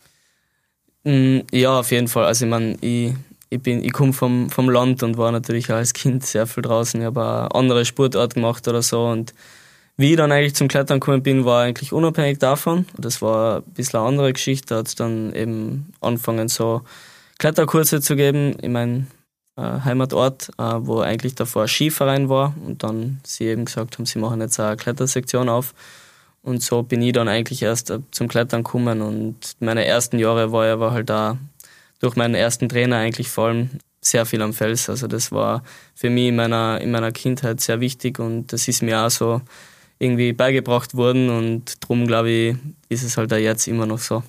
Mm, 1.03 1.39
ja, 1.51 1.79
auf 1.79 1.91
jeden 1.91 2.07
Fall. 2.07 2.25
Also 2.25 2.45
ich 2.45 2.51
meine, 2.51 2.77
ich, 2.81 3.13
ich, 3.49 3.65
ich 3.65 3.91
komme 3.91 4.13
vom, 4.13 4.51
vom 4.51 4.69
Land 4.69 5.01
und 5.01 5.17
war 5.17 5.31
natürlich 5.31 5.71
als 5.71 5.93
Kind 5.93 6.23
sehr 6.25 6.45
viel 6.45 6.61
draußen. 6.61 7.01
Ich 7.01 7.07
habe 7.07 7.21
auch 7.21 7.55
andere 7.57 7.85
Sportarten 7.85 8.41
gemacht 8.41 8.67
oder 8.67 8.83
so 8.83 9.07
und 9.07 9.33
wie 10.01 10.11
ich 10.11 10.17
dann 10.17 10.31
eigentlich 10.31 10.55
zum 10.55 10.67
Klettern 10.67 10.99
gekommen 10.99 11.23
bin, 11.23 11.45
war 11.45 11.63
eigentlich 11.63 11.93
unabhängig 11.93 12.39
davon. 12.39 12.85
Das 12.97 13.21
war 13.21 13.57
ein 13.57 13.63
bisschen 13.73 13.99
eine 13.99 14.07
andere 14.07 14.33
Geschichte. 14.33 14.69
Da 14.69 14.77
hat 14.79 14.87
es 14.87 14.95
dann 14.95 15.33
eben 15.33 15.93
angefangen, 16.01 16.49
so 16.49 16.81
Kletterkurse 17.37 18.01
zu 18.01 18.15
geben 18.15 18.53
in 18.53 18.71
meinem 18.71 19.07
äh, 19.57 19.61
Heimatort, 19.61 20.49
äh, 20.57 20.63
wo 20.79 20.99
eigentlich 20.99 21.35
davor 21.35 21.63
ein 21.63 21.67
Skiverein 21.67 22.29
war. 22.29 22.55
Und 22.65 22.83
dann 22.83 23.19
sie 23.23 23.45
eben 23.45 23.65
gesagt 23.65 23.97
haben, 23.97 24.05
sie 24.05 24.19
machen 24.19 24.41
jetzt 24.41 24.59
eine 24.59 24.75
Klettersektion 24.75 25.49
auf. 25.49 25.73
Und 26.41 26.63
so 26.63 26.81
bin 26.81 27.01
ich 27.03 27.13
dann 27.13 27.27
eigentlich 27.27 27.61
erst 27.61 27.91
äh, 27.91 27.99
zum 28.09 28.27
Klettern 28.27 28.63
gekommen. 28.63 29.01
Und 29.01 29.37
meine 29.59 29.85
ersten 29.85 30.17
Jahre 30.17 30.51
war 30.51 30.65
ich 30.65 30.73
aber 30.73 30.91
halt 30.91 31.09
da 31.09 31.37
durch 31.99 32.15
meinen 32.15 32.33
ersten 32.33 32.67
Trainer 32.67 32.97
eigentlich 32.97 33.29
vor 33.29 33.49
allem 33.49 33.69
sehr 34.01 34.25
viel 34.25 34.41
am 34.41 34.53
Fels. 34.53 34.89
Also 34.89 35.07
das 35.07 35.31
war 35.31 35.63
für 35.93 36.09
mich 36.09 36.29
in 36.29 36.35
meiner, 36.35 36.81
in 36.81 36.89
meiner 36.89 37.11
Kindheit 37.11 37.61
sehr 37.61 37.79
wichtig 37.79 38.17
und 38.17 38.51
das 38.51 38.67
ist 38.67 38.81
mir 38.81 38.99
auch 39.01 39.11
so 39.11 39.41
irgendwie 40.01 40.33
beigebracht 40.33 40.95
worden 40.95 41.29
und 41.29 41.83
darum 41.83 42.07
glaube 42.07 42.29
ich, 42.31 42.55
ist 42.89 43.03
es 43.03 43.17
halt 43.17 43.31
auch 43.31 43.37
jetzt 43.37 43.67
immer 43.67 43.85
noch 43.85 43.99
so. 43.99 44.23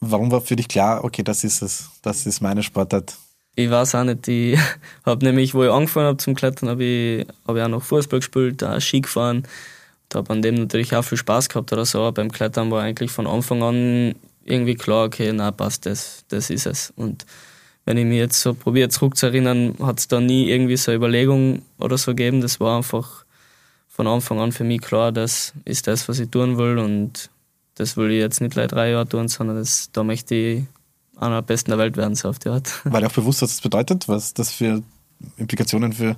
Warum 0.00 0.30
war 0.30 0.42
für 0.42 0.54
dich 0.54 0.68
klar, 0.68 1.02
okay, 1.02 1.22
das 1.22 1.44
ist 1.44 1.62
es, 1.62 1.88
das 2.02 2.26
ist 2.26 2.42
meine 2.42 2.62
Sportart? 2.62 3.16
Ich 3.56 3.70
weiß 3.70 3.94
auch 3.94 4.04
nicht. 4.04 4.28
Ich 4.28 4.58
habe 5.06 5.24
nämlich, 5.24 5.54
wo 5.54 5.64
ich 5.64 5.70
angefangen 5.70 6.08
habe 6.08 6.18
zum 6.18 6.34
Klettern, 6.34 6.68
habe 6.68 6.84
ich, 6.84 7.26
hab 7.46 7.56
ich 7.56 7.62
auch 7.62 7.68
noch 7.68 7.82
Fußball 7.82 8.18
gespielt, 8.18 8.62
auch 8.62 8.80
Ski 8.80 9.00
gefahren. 9.00 9.38
Und 9.38 10.14
habe 10.14 10.30
an 10.30 10.42
dem 10.42 10.56
natürlich 10.56 10.94
auch 10.94 11.02
viel 11.02 11.16
Spaß 11.16 11.48
gehabt 11.48 11.72
oder 11.72 11.86
so. 11.86 12.00
Aber 12.00 12.12
beim 12.12 12.30
Klettern 12.30 12.70
war 12.70 12.82
eigentlich 12.82 13.10
von 13.10 13.26
Anfang 13.26 13.62
an 13.62 14.14
irgendwie 14.44 14.74
klar, 14.74 15.06
okay, 15.06 15.32
na 15.32 15.52
passt, 15.52 15.86
das, 15.86 16.24
das 16.28 16.50
ist 16.50 16.66
es. 16.66 16.92
Und 16.96 17.24
wenn 17.86 17.96
ich 17.96 18.04
mich 18.04 18.18
jetzt 18.18 18.40
so 18.40 18.52
probiere 18.52 18.90
zurückzuerinnern, 18.90 19.76
hat 19.80 20.00
es 20.00 20.08
da 20.08 20.20
nie 20.20 20.50
irgendwie 20.50 20.76
so 20.76 20.90
eine 20.90 20.96
Überlegung 20.96 21.62
oder 21.78 21.96
so 21.96 22.10
gegeben. 22.10 22.42
Das 22.42 22.60
war 22.60 22.76
einfach 22.76 23.23
von 23.94 24.08
Anfang 24.08 24.40
an 24.40 24.50
für 24.50 24.64
mich 24.64 24.80
klar, 24.80 25.12
das 25.12 25.52
ist 25.64 25.86
das, 25.86 26.08
was 26.08 26.18
ich 26.18 26.28
tun 26.28 26.58
will 26.58 26.78
und 26.78 27.30
das 27.76 27.96
will 27.96 28.10
ich 28.10 28.18
jetzt 28.18 28.40
nicht 28.40 28.52
gleich 28.52 28.66
drei 28.66 28.90
Jahre 28.90 29.08
tun, 29.08 29.28
sondern 29.28 29.56
das, 29.56 29.90
da 29.92 30.02
möchte 30.02 30.34
ich 30.34 30.64
einer 31.16 31.36
der 31.36 31.42
besten 31.42 31.70
der 31.70 31.78
Welt 31.78 31.96
werden, 31.96 32.16
so 32.16 32.28
auf 32.28 32.40
die 32.40 32.48
Art. 32.48 32.80
Weil 32.82 33.02
du 33.02 33.06
auch 33.06 33.12
bewusst, 33.12 33.42
was 33.42 33.50
das 33.50 33.60
bedeutet, 33.60 34.08
was 34.08 34.34
das 34.34 34.50
für 34.50 34.82
Implikationen 35.36 35.92
für 35.92 36.16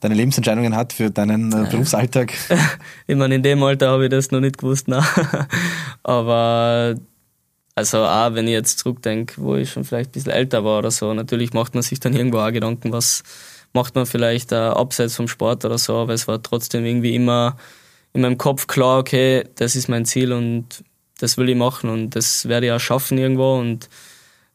deine 0.00 0.14
Lebensentscheidungen 0.14 0.74
hat, 0.74 0.92
für 0.92 1.08
deinen 1.08 1.52
äh, 1.52 1.68
Berufsalltag? 1.70 2.32
ich 3.06 3.16
meine, 3.16 3.36
in 3.36 3.44
dem 3.44 3.62
Alter 3.62 3.90
habe 3.90 4.04
ich 4.04 4.10
das 4.10 4.32
noch 4.32 4.40
nicht 4.40 4.58
gewusst, 4.58 4.88
nein. 4.88 5.04
aber 6.02 6.96
also 7.76 7.98
auch 7.98 8.34
wenn 8.34 8.48
ich 8.48 8.54
jetzt 8.54 8.80
zurückdenke, 8.80 9.34
wo 9.40 9.54
ich 9.54 9.70
schon 9.70 9.84
vielleicht 9.84 10.10
ein 10.10 10.12
bisschen 10.14 10.32
älter 10.32 10.64
war 10.64 10.80
oder 10.80 10.90
so, 10.90 11.14
natürlich 11.14 11.52
macht 11.52 11.74
man 11.74 11.84
sich 11.84 12.00
dann 12.00 12.14
irgendwo 12.14 12.38
auch 12.38 12.50
Gedanken, 12.50 12.90
was 12.90 13.22
macht 13.74 13.94
man 13.94 14.06
vielleicht 14.06 14.52
äh, 14.52 14.56
abseits 14.56 15.16
vom 15.16 15.28
Sport 15.28 15.64
oder 15.64 15.78
so, 15.78 15.96
aber 15.96 16.14
es 16.14 16.26
war 16.26 16.42
trotzdem 16.42 16.84
irgendwie 16.84 17.14
immer 17.14 17.56
in 18.12 18.22
meinem 18.22 18.38
Kopf 18.38 18.66
klar, 18.66 19.00
okay, 19.00 19.44
das 19.56 19.76
ist 19.76 19.88
mein 19.88 20.06
Ziel 20.06 20.32
und 20.32 20.84
das 21.18 21.36
will 21.36 21.48
ich 21.48 21.56
machen 21.56 21.90
und 21.90 22.10
das 22.10 22.48
werde 22.48 22.66
ich 22.66 22.72
auch 22.72 22.80
schaffen 22.80 23.18
irgendwo 23.18 23.56
und 23.58 23.88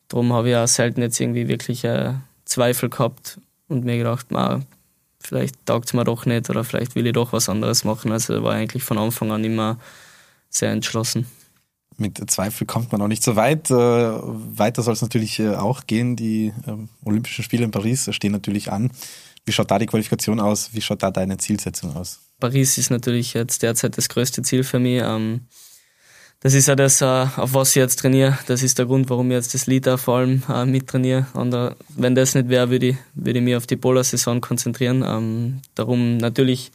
darum 0.08 0.34
habe 0.34 0.50
ich 0.50 0.56
auch 0.56 0.68
selten 0.68 1.02
jetzt 1.02 1.20
irgendwie 1.20 1.48
wirklich 1.48 1.84
äh, 1.84 2.14
Zweifel 2.46 2.90
gehabt 2.90 3.40
und 3.68 3.86
mir 3.86 3.98
gedacht, 3.98 4.32
ma, 4.32 4.62
vielleicht 5.20 5.66
taugt 5.66 5.88
es 5.88 5.94
mir 5.94 6.06
doch 6.06 6.26
nicht 6.26 6.50
oder 6.50 6.64
vielleicht 6.64 6.96
will 6.96 7.06
ich 7.06 7.14
doch 7.14 7.34
was 7.34 7.50
anderes 7.50 7.84
machen. 7.84 8.12
Also 8.12 8.42
war 8.42 8.54
eigentlich 8.54 8.84
von 8.84 8.98
Anfang 8.98 9.32
an 9.32 9.44
immer 9.44 9.78
sehr 10.50 10.72
entschlossen 10.72 11.28
mit 12.00 12.30
Zweifel 12.30 12.66
kommt 12.66 12.92
man 12.92 13.02
auch 13.02 13.08
nicht 13.08 13.24
so 13.24 13.36
weit. 13.36 13.70
Äh, 13.72 13.74
weiter 13.76 14.82
soll 14.82 14.94
es 14.94 15.02
natürlich 15.02 15.40
äh, 15.40 15.56
auch 15.56 15.88
gehen. 15.88 16.16
Die 16.16 16.54
ähm, 16.68 16.90
Olympischen 17.04 17.44
Spiele 17.44 17.64
in 17.64 17.72
Paris 17.72 18.10
stehen 18.14 18.32
natürlich 18.32 18.72
an. 18.72 18.92
Wie 19.46 19.52
schaut 19.52 19.72
da 19.72 19.80
die 19.80 19.86
Qualifikation 19.86 20.40
aus? 20.40 20.72
Wie 20.74 20.82
schaut 20.82 21.04
da 21.04 21.12
deine 21.12 21.38
Zielsetzung 21.38 21.96
aus? 21.96 22.20
Paris 22.40 22.78
ist 22.78 22.90
natürlich 22.90 23.34
jetzt 23.34 23.64
derzeit 23.64 23.98
das 23.98 24.10
größte 24.10 24.42
Ziel 24.42 24.64
für 24.64 24.80
mich. 24.80 25.02
Ähm, 25.04 25.42
das 26.42 26.54
ist 26.54 26.68
ja 26.68 26.76
das, 26.76 27.02
äh, 27.02 27.06
auf 27.06 27.54
was 27.54 27.70
ich 27.70 27.76
jetzt 27.76 28.00
trainiere. 28.00 28.38
Das 28.48 28.64
ist 28.64 28.78
der 28.78 28.86
Grund, 28.86 29.10
warum 29.10 29.30
ich 29.32 29.36
jetzt 29.36 29.54
das 29.54 29.68
Lied 29.68 29.88
vor 29.98 30.18
allem 30.18 30.72
mittrainiere. 30.72 31.28
Und 31.34 31.54
wenn 31.90 32.16
das 32.16 32.36
nicht 32.36 32.48
wäre, 32.48 32.70
würde 32.70 32.90
ich, 32.90 32.98
würde 33.14 33.40
ich 33.40 33.46
mich 33.46 33.56
auf 33.56 33.68
die 33.68 33.76
Polar-Saison 33.76 34.40
konzentrieren. 34.40 35.04
Ähm, 35.06 35.62
darum 35.76 36.18
natürlich 36.18 36.72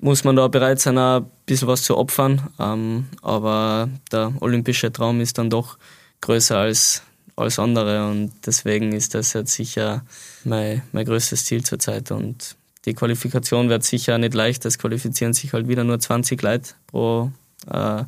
muss 0.00 0.24
man 0.24 0.36
da 0.36 0.48
bereit 0.48 0.80
sein, 0.80 0.98
ein 0.98 1.26
bisschen 1.46 1.68
was 1.68 1.82
zu 1.82 1.96
opfern. 1.96 2.48
Ähm, 2.58 3.06
aber 3.22 3.88
der 4.12 4.32
olympische 4.40 4.92
Traum 4.92 5.20
ist 5.20 5.38
dann 5.38 5.50
doch 5.50 5.78
größer 6.20 6.58
als 6.58 7.02
als 7.36 7.58
andere 7.58 8.08
und 8.08 8.32
deswegen 8.46 8.92
ist 8.92 9.14
das 9.14 9.34
jetzt 9.34 9.52
sicher 9.52 10.04
mein, 10.44 10.82
mein 10.92 11.04
größtes 11.04 11.44
Ziel 11.44 11.62
zurzeit. 11.62 12.10
Und 12.10 12.56
die 12.86 12.94
Qualifikation 12.94 13.68
wird 13.68 13.84
sicher 13.84 14.16
nicht 14.18 14.34
leicht, 14.34 14.64
es 14.64 14.78
qualifizieren 14.78 15.34
sich 15.34 15.52
halt 15.52 15.68
wieder 15.68 15.84
nur 15.84 16.00
20 16.00 16.40
Leute 16.40 16.70
pro 16.86 17.30
äh, 17.70 18.04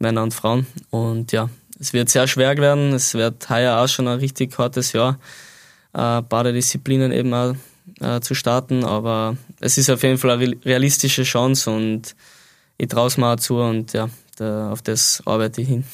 Männer 0.00 0.22
und 0.24 0.34
Frauen. 0.34 0.66
Und 0.90 1.30
ja, 1.32 1.48
es 1.78 1.92
wird 1.92 2.10
sehr 2.10 2.26
schwer 2.26 2.56
werden, 2.56 2.92
es 2.92 3.14
wird 3.14 3.48
heuer 3.48 3.78
auch 3.78 3.88
schon 3.88 4.08
ein 4.08 4.18
richtig 4.18 4.58
hartes 4.58 4.92
Jahr, 4.92 5.18
äh, 5.92 6.20
beide 6.22 6.52
Disziplinen 6.52 7.12
eben 7.12 7.32
auch 7.32 7.54
äh, 8.00 8.20
zu 8.20 8.34
starten, 8.34 8.84
aber 8.84 9.36
es 9.60 9.78
ist 9.78 9.90
auf 9.90 10.02
jeden 10.02 10.18
Fall 10.18 10.30
eine 10.30 10.56
realistische 10.64 11.22
Chance 11.22 11.70
und 11.70 12.14
ich 12.78 12.88
traue 12.88 13.08
es 13.08 13.16
mir 13.16 13.32
auch 13.32 13.36
zu 13.36 13.58
und 13.58 13.92
ja, 13.92 14.08
da, 14.36 14.72
auf 14.72 14.82
das 14.82 15.22
arbeite 15.26 15.60
ich 15.62 15.68
hin. 15.68 15.84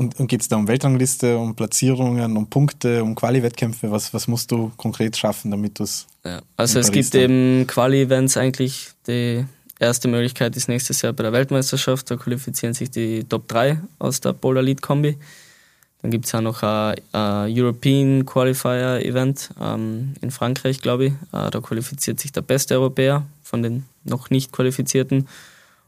Und, 0.00 0.18
und 0.18 0.28
geht 0.28 0.40
es 0.40 0.48
da 0.48 0.56
um 0.56 0.66
Weltrangliste, 0.66 1.36
um 1.36 1.54
Platzierungen, 1.54 2.34
um 2.36 2.48
Punkte, 2.48 3.04
um 3.04 3.14
Quali-Wettkämpfe? 3.14 3.90
Was, 3.90 4.14
was 4.14 4.28
musst 4.28 4.50
du 4.50 4.72
konkret 4.78 5.14
schaffen, 5.14 5.50
damit 5.50 5.78
du 5.78 5.82
es. 5.82 6.06
Ja, 6.24 6.40
also 6.56 6.78
es 6.78 6.90
gibt 6.90 7.12
dann? 7.12 7.20
eben 7.20 7.66
Quali-Events 7.66 8.38
eigentlich. 8.38 8.92
Die 9.06 9.44
erste 9.78 10.08
Möglichkeit 10.08 10.56
ist 10.56 10.68
nächstes 10.68 11.02
Jahr 11.02 11.12
bei 11.12 11.22
der 11.22 11.32
Weltmeisterschaft. 11.32 12.10
Da 12.10 12.16
qualifizieren 12.16 12.72
sich 12.72 12.90
die 12.90 13.24
Top 13.24 13.46
3 13.48 13.78
aus 13.98 14.20
der 14.20 14.32
Polar 14.32 14.62
Lead 14.62 14.80
Kombi. 14.80 15.18
Dann 16.02 16.10
gibt 16.10 16.26
es 16.26 16.34
auch 16.34 16.40
noch 16.40 16.62
ein, 16.62 16.96
ein, 17.12 17.52
European 17.54 18.24
Qualifier 18.24 19.04
Event 19.04 19.50
ähm, 19.60 20.14
in 20.20 20.30
Frankreich, 20.30 20.80
glaube 20.80 21.06
ich. 21.06 21.12
Äh, 21.32 21.50
da 21.50 21.60
qualifiziert 21.60 22.20
sich 22.20 22.32
der 22.32 22.42
beste 22.42 22.74
Europäer 22.74 23.26
von 23.42 23.62
den 23.62 23.84
noch 24.04 24.30
nicht 24.30 24.52
qualifizierten. 24.52 25.28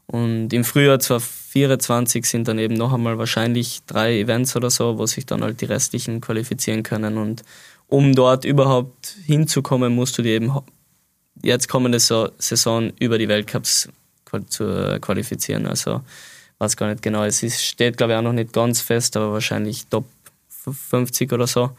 Und 0.05 0.53
im 0.53 0.63
Frühjahr 0.63 0.99
2024 0.99 2.25
sind 2.25 2.47
dann 2.47 2.59
eben 2.59 2.75
noch 2.75 2.93
einmal 2.93 3.17
wahrscheinlich 3.17 3.81
drei 3.87 4.19
Events 4.19 4.55
oder 4.55 4.69
so, 4.69 4.97
wo 4.97 5.05
sich 5.05 5.25
dann 5.25 5.41
halt 5.41 5.61
die 5.61 5.65
restlichen 5.65 6.21
qualifizieren 6.21 6.83
können. 6.83 7.17
Und 7.17 7.43
um 7.87 8.13
dort 8.13 8.45
überhaupt 8.45 9.15
hinzukommen, 9.25 9.95
musst 9.95 10.17
du 10.17 10.21
dir 10.21 10.33
eben 10.33 10.51
jetzt 11.41 11.69
kommende 11.69 11.99
Saison 11.99 12.91
über 12.99 13.17
die 13.17 13.27
Weltcups 13.27 13.89
zu 14.47 14.97
qualifizieren. 14.99 15.67
Also 15.67 16.01
weiß 16.63 16.77
gar 16.77 16.89
nicht 16.89 17.01
genau. 17.01 17.23
Es 17.23 17.43
ist, 17.43 17.63
steht, 17.63 17.97
glaube 17.97 18.13
ich, 18.13 18.19
auch 18.19 18.23
noch 18.23 18.33
nicht 18.33 18.53
ganz 18.53 18.81
fest, 18.81 19.15
aber 19.17 19.33
wahrscheinlich 19.33 19.87
Top 19.87 20.05
50 20.49 21.31
oder 21.33 21.47
so. 21.47 21.71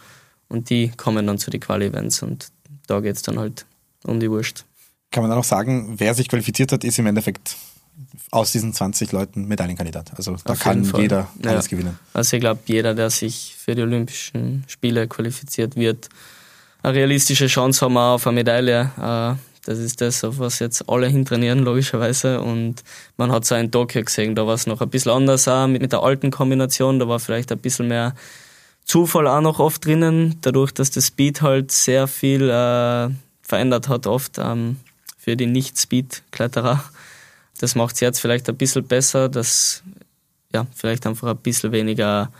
Und 0.49 0.71
die 0.71 0.91
kommen 0.97 1.27
dann 1.27 1.39
zu 1.39 1.51
den 1.51 1.61
Quali-Events 1.61 2.23
und 2.23 2.49
da 2.87 3.01
geht 3.01 3.17
es 3.17 3.23
dann 3.23 3.39
halt 3.39 3.65
um 4.05 4.21
die 4.21 4.31
Wurst. 4.31 4.65
Kann 5.11 5.23
man 5.23 5.31
dann 5.31 5.39
auch 5.39 5.45
sagen, 5.45 5.95
wer 5.97 6.15
sich 6.15 6.29
qualifiziert 6.29 6.73
hat, 6.73 6.85
ist 6.85 6.99
im 6.99 7.07
Endeffekt 7.07 7.57
aus 8.31 8.53
diesen 8.53 8.73
20 8.73 9.13
Leuten 9.13 9.47
Medaillenkandidat. 9.47 10.13
Also 10.17 10.37
da 10.45 10.55
kann 10.55 10.85
jeder 10.97 11.29
alles 11.45 11.67
ja. 11.67 11.71
gewinnen. 11.71 11.99
Also 12.13 12.37
ich 12.37 12.41
glaube, 12.41 12.61
jeder, 12.67 12.95
der 12.95 13.11
sich 13.11 13.55
für 13.57 13.75
die 13.75 13.83
Olympischen 13.83 14.65
Spiele 14.67 15.07
qualifiziert 15.09 15.77
wird, 15.77 16.09
eine 16.83 16.95
realistische 16.95 17.47
Chance 17.47 17.85
haben 17.85 17.97
auf 17.97 18.27
eine 18.27 18.35
Medaille. 18.35 18.91
Das 19.65 19.79
ist 19.79 20.01
das, 20.01 20.25
auf 20.25 20.39
was 20.39 20.59
jetzt 20.59 20.89
alle 20.89 21.09
hintrainieren, 21.09 21.61
logischerweise. 21.61 22.41
Und 22.41 22.83
man 23.17 23.33
hat 23.33 23.47
so 23.47 23.55
in 23.55 23.71
Tokio 23.71 24.05
gesehen, 24.05 24.35
da 24.35 24.47
war 24.47 24.55
es 24.55 24.67
noch 24.67 24.81
ein 24.83 24.91
bisschen 24.91 25.13
anders 25.13 25.49
auch 25.49 25.67
mit, 25.67 25.81
mit 25.81 25.93
der 25.93 26.03
alten 26.03 26.31
Kombination. 26.31 26.99
Da 26.99 27.09
war 27.09 27.19
vielleicht 27.19 27.51
ein 27.51 27.59
bisschen 27.59 27.89
mehr 27.89 28.15
Zufall 28.85 29.27
auch 29.27 29.41
noch 29.41 29.61
oft 29.61 29.85
drinnen, 29.85 30.37
dadurch, 30.43 30.73
dass 30.73 30.91
das 30.91 31.07
Speed 31.07 31.41
halt 31.41 31.73
sehr 31.73 32.07
viel 32.07 32.51
äh, 32.51 33.09
verändert 33.41 33.89
hat, 33.89 34.07
oft 34.07 34.39
ähm, 34.39 34.77
für 35.17 35.37
die 35.37 35.47
Nicht-Speed-Kletterer. 35.47 36.85
Das 37.59 37.75
macht 37.75 37.95
es 37.95 38.01
jetzt 38.01 38.21
vielleicht 38.21 38.49
ein 38.51 38.57
bisschen 38.57 38.87
besser, 38.87 39.31
dass 39.31 39.83
ja, 40.53 40.67
vielleicht 40.75 41.07
einfach 41.07 41.29
ein 41.29 41.39
bisschen 41.39 41.73
weniger 41.73 42.31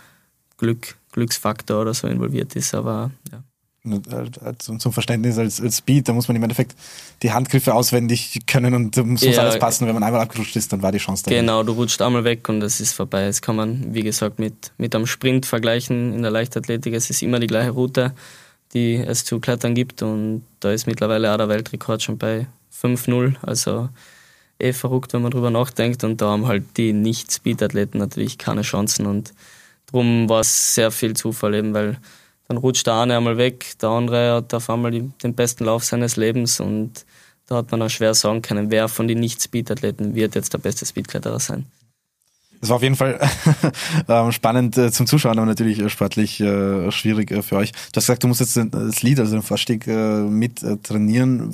Glück, 0.57 0.95
Glücksfaktor 1.11 1.81
oder 1.81 1.93
so 1.95 2.07
involviert 2.07 2.55
ist, 2.55 2.75
aber 2.75 3.09
ja. 3.31 3.43
Äh, 3.85 4.53
zum 4.57 4.79
Verständnis 4.79 5.37
als, 5.37 5.61
als 5.61 5.77
Speed, 5.77 6.07
da 6.07 6.13
muss 6.13 6.27
man 6.27 6.35
im 6.35 6.43
Endeffekt 6.43 6.75
die 7.21 7.31
Handgriffe 7.31 7.73
auswendig 7.73 8.39
können 8.47 8.73
und 8.73 8.97
muss, 9.05 9.21
ja, 9.21 9.39
alles 9.41 9.59
passen. 9.59 9.85
Wenn 9.85 9.93
man 9.93 10.03
einmal 10.03 10.21
abgerutscht 10.21 10.55
ist, 10.55 10.73
dann 10.73 10.81
war 10.81 10.91
die 10.91 10.97
Chance 10.97 11.23
da. 11.25 11.31
Genau, 11.31 11.61
du 11.63 11.73
rutscht 11.73 12.01
einmal 12.01 12.23
weg 12.23 12.49
und 12.49 12.63
es 12.63 12.79
ist 12.79 12.93
vorbei. 12.93 13.27
Das 13.27 13.41
kann 13.41 13.55
man, 13.55 13.93
wie 13.93 14.01
gesagt, 14.01 14.39
mit, 14.39 14.71
mit 14.77 14.95
einem 14.95 15.05
Sprint 15.05 15.45
vergleichen 15.45 16.13
in 16.13 16.23
der 16.23 16.31
Leichtathletik. 16.31 16.93
Es 16.93 17.09
ist 17.09 17.21
immer 17.21 17.39
die 17.39 17.47
gleiche 17.47 17.71
Route, 17.71 18.13
die 18.73 18.95
es 18.95 19.23
zu 19.23 19.39
klettern 19.39 19.75
gibt 19.75 20.01
und 20.01 20.43
da 20.59 20.71
ist 20.71 20.87
mittlerweile 20.87 21.31
auch 21.31 21.37
der 21.37 21.49
Weltrekord 21.49 22.01
schon 22.01 22.17
bei 22.17 22.47
5-0. 22.81 23.35
Also 23.41 23.89
eh 24.59 24.73
verrückt, 24.73 25.13
wenn 25.13 25.21
man 25.21 25.31
drüber 25.31 25.51
nachdenkt 25.51 26.03
und 26.03 26.21
da 26.21 26.29
haben 26.29 26.47
halt 26.47 26.63
die 26.77 26.93
Nicht-Speed-Athleten 26.93 27.99
natürlich 27.99 28.37
keine 28.37 28.63
Chancen 28.63 29.05
und 29.05 29.33
darum 29.91 30.27
war 30.27 30.39
es 30.39 30.75
sehr 30.75 30.91
viel 30.91 31.13
Zufall 31.13 31.53
eben, 31.53 31.73
weil 31.73 31.97
dann 32.47 32.57
rutscht 32.57 32.87
der 32.87 32.95
eine 32.95 33.17
einmal 33.17 33.37
weg, 33.37 33.73
der 33.81 33.89
andere 33.89 34.35
hat 34.35 34.53
auf 34.53 34.69
einmal 34.69 34.91
den 34.91 35.33
besten 35.35 35.65
Lauf 35.65 35.83
seines 35.83 36.15
Lebens 36.15 36.59
und 36.59 37.05
da 37.47 37.57
hat 37.57 37.71
man 37.71 37.81
auch 37.81 37.89
schwer 37.89 38.13
sagen 38.13 38.41
können, 38.41 38.71
wer 38.71 38.87
von 38.87 39.07
den 39.07 39.19
Nicht-Speed-Athleten 39.19 40.15
wird 40.15 40.35
jetzt 40.35 40.53
der 40.53 40.57
beste 40.57 40.85
Speedkletterer 40.85 41.39
sein. 41.39 41.65
Das 42.61 42.69
war 42.69 42.77
auf 42.77 42.83
jeden 42.83 42.95
Fall 42.95 43.19
ähm, 44.07 44.31
spannend 44.31 44.77
äh, 44.77 44.91
zum 44.91 45.05
Zuschauen, 45.05 45.37
aber 45.37 45.45
natürlich 45.45 45.79
äh, 45.79 45.89
sportlich 45.89 46.39
äh, 46.39 46.91
schwierig 46.91 47.31
für 47.43 47.57
euch. 47.57 47.71
Du 47.71 47.97
hast 47.97 48.05
gesagt, 48.05 48.23
du 48.23 48.27
musst 48.27 48.39
jetzt 48.39 48.57
das 48.57 49.03
Lied, 49.03 49.19
also 49.19 49.33
den 49.33 49.43
Vorstieg, 49.43 49.85
mit 49.85 50.65
trainieren. 50.83 51.49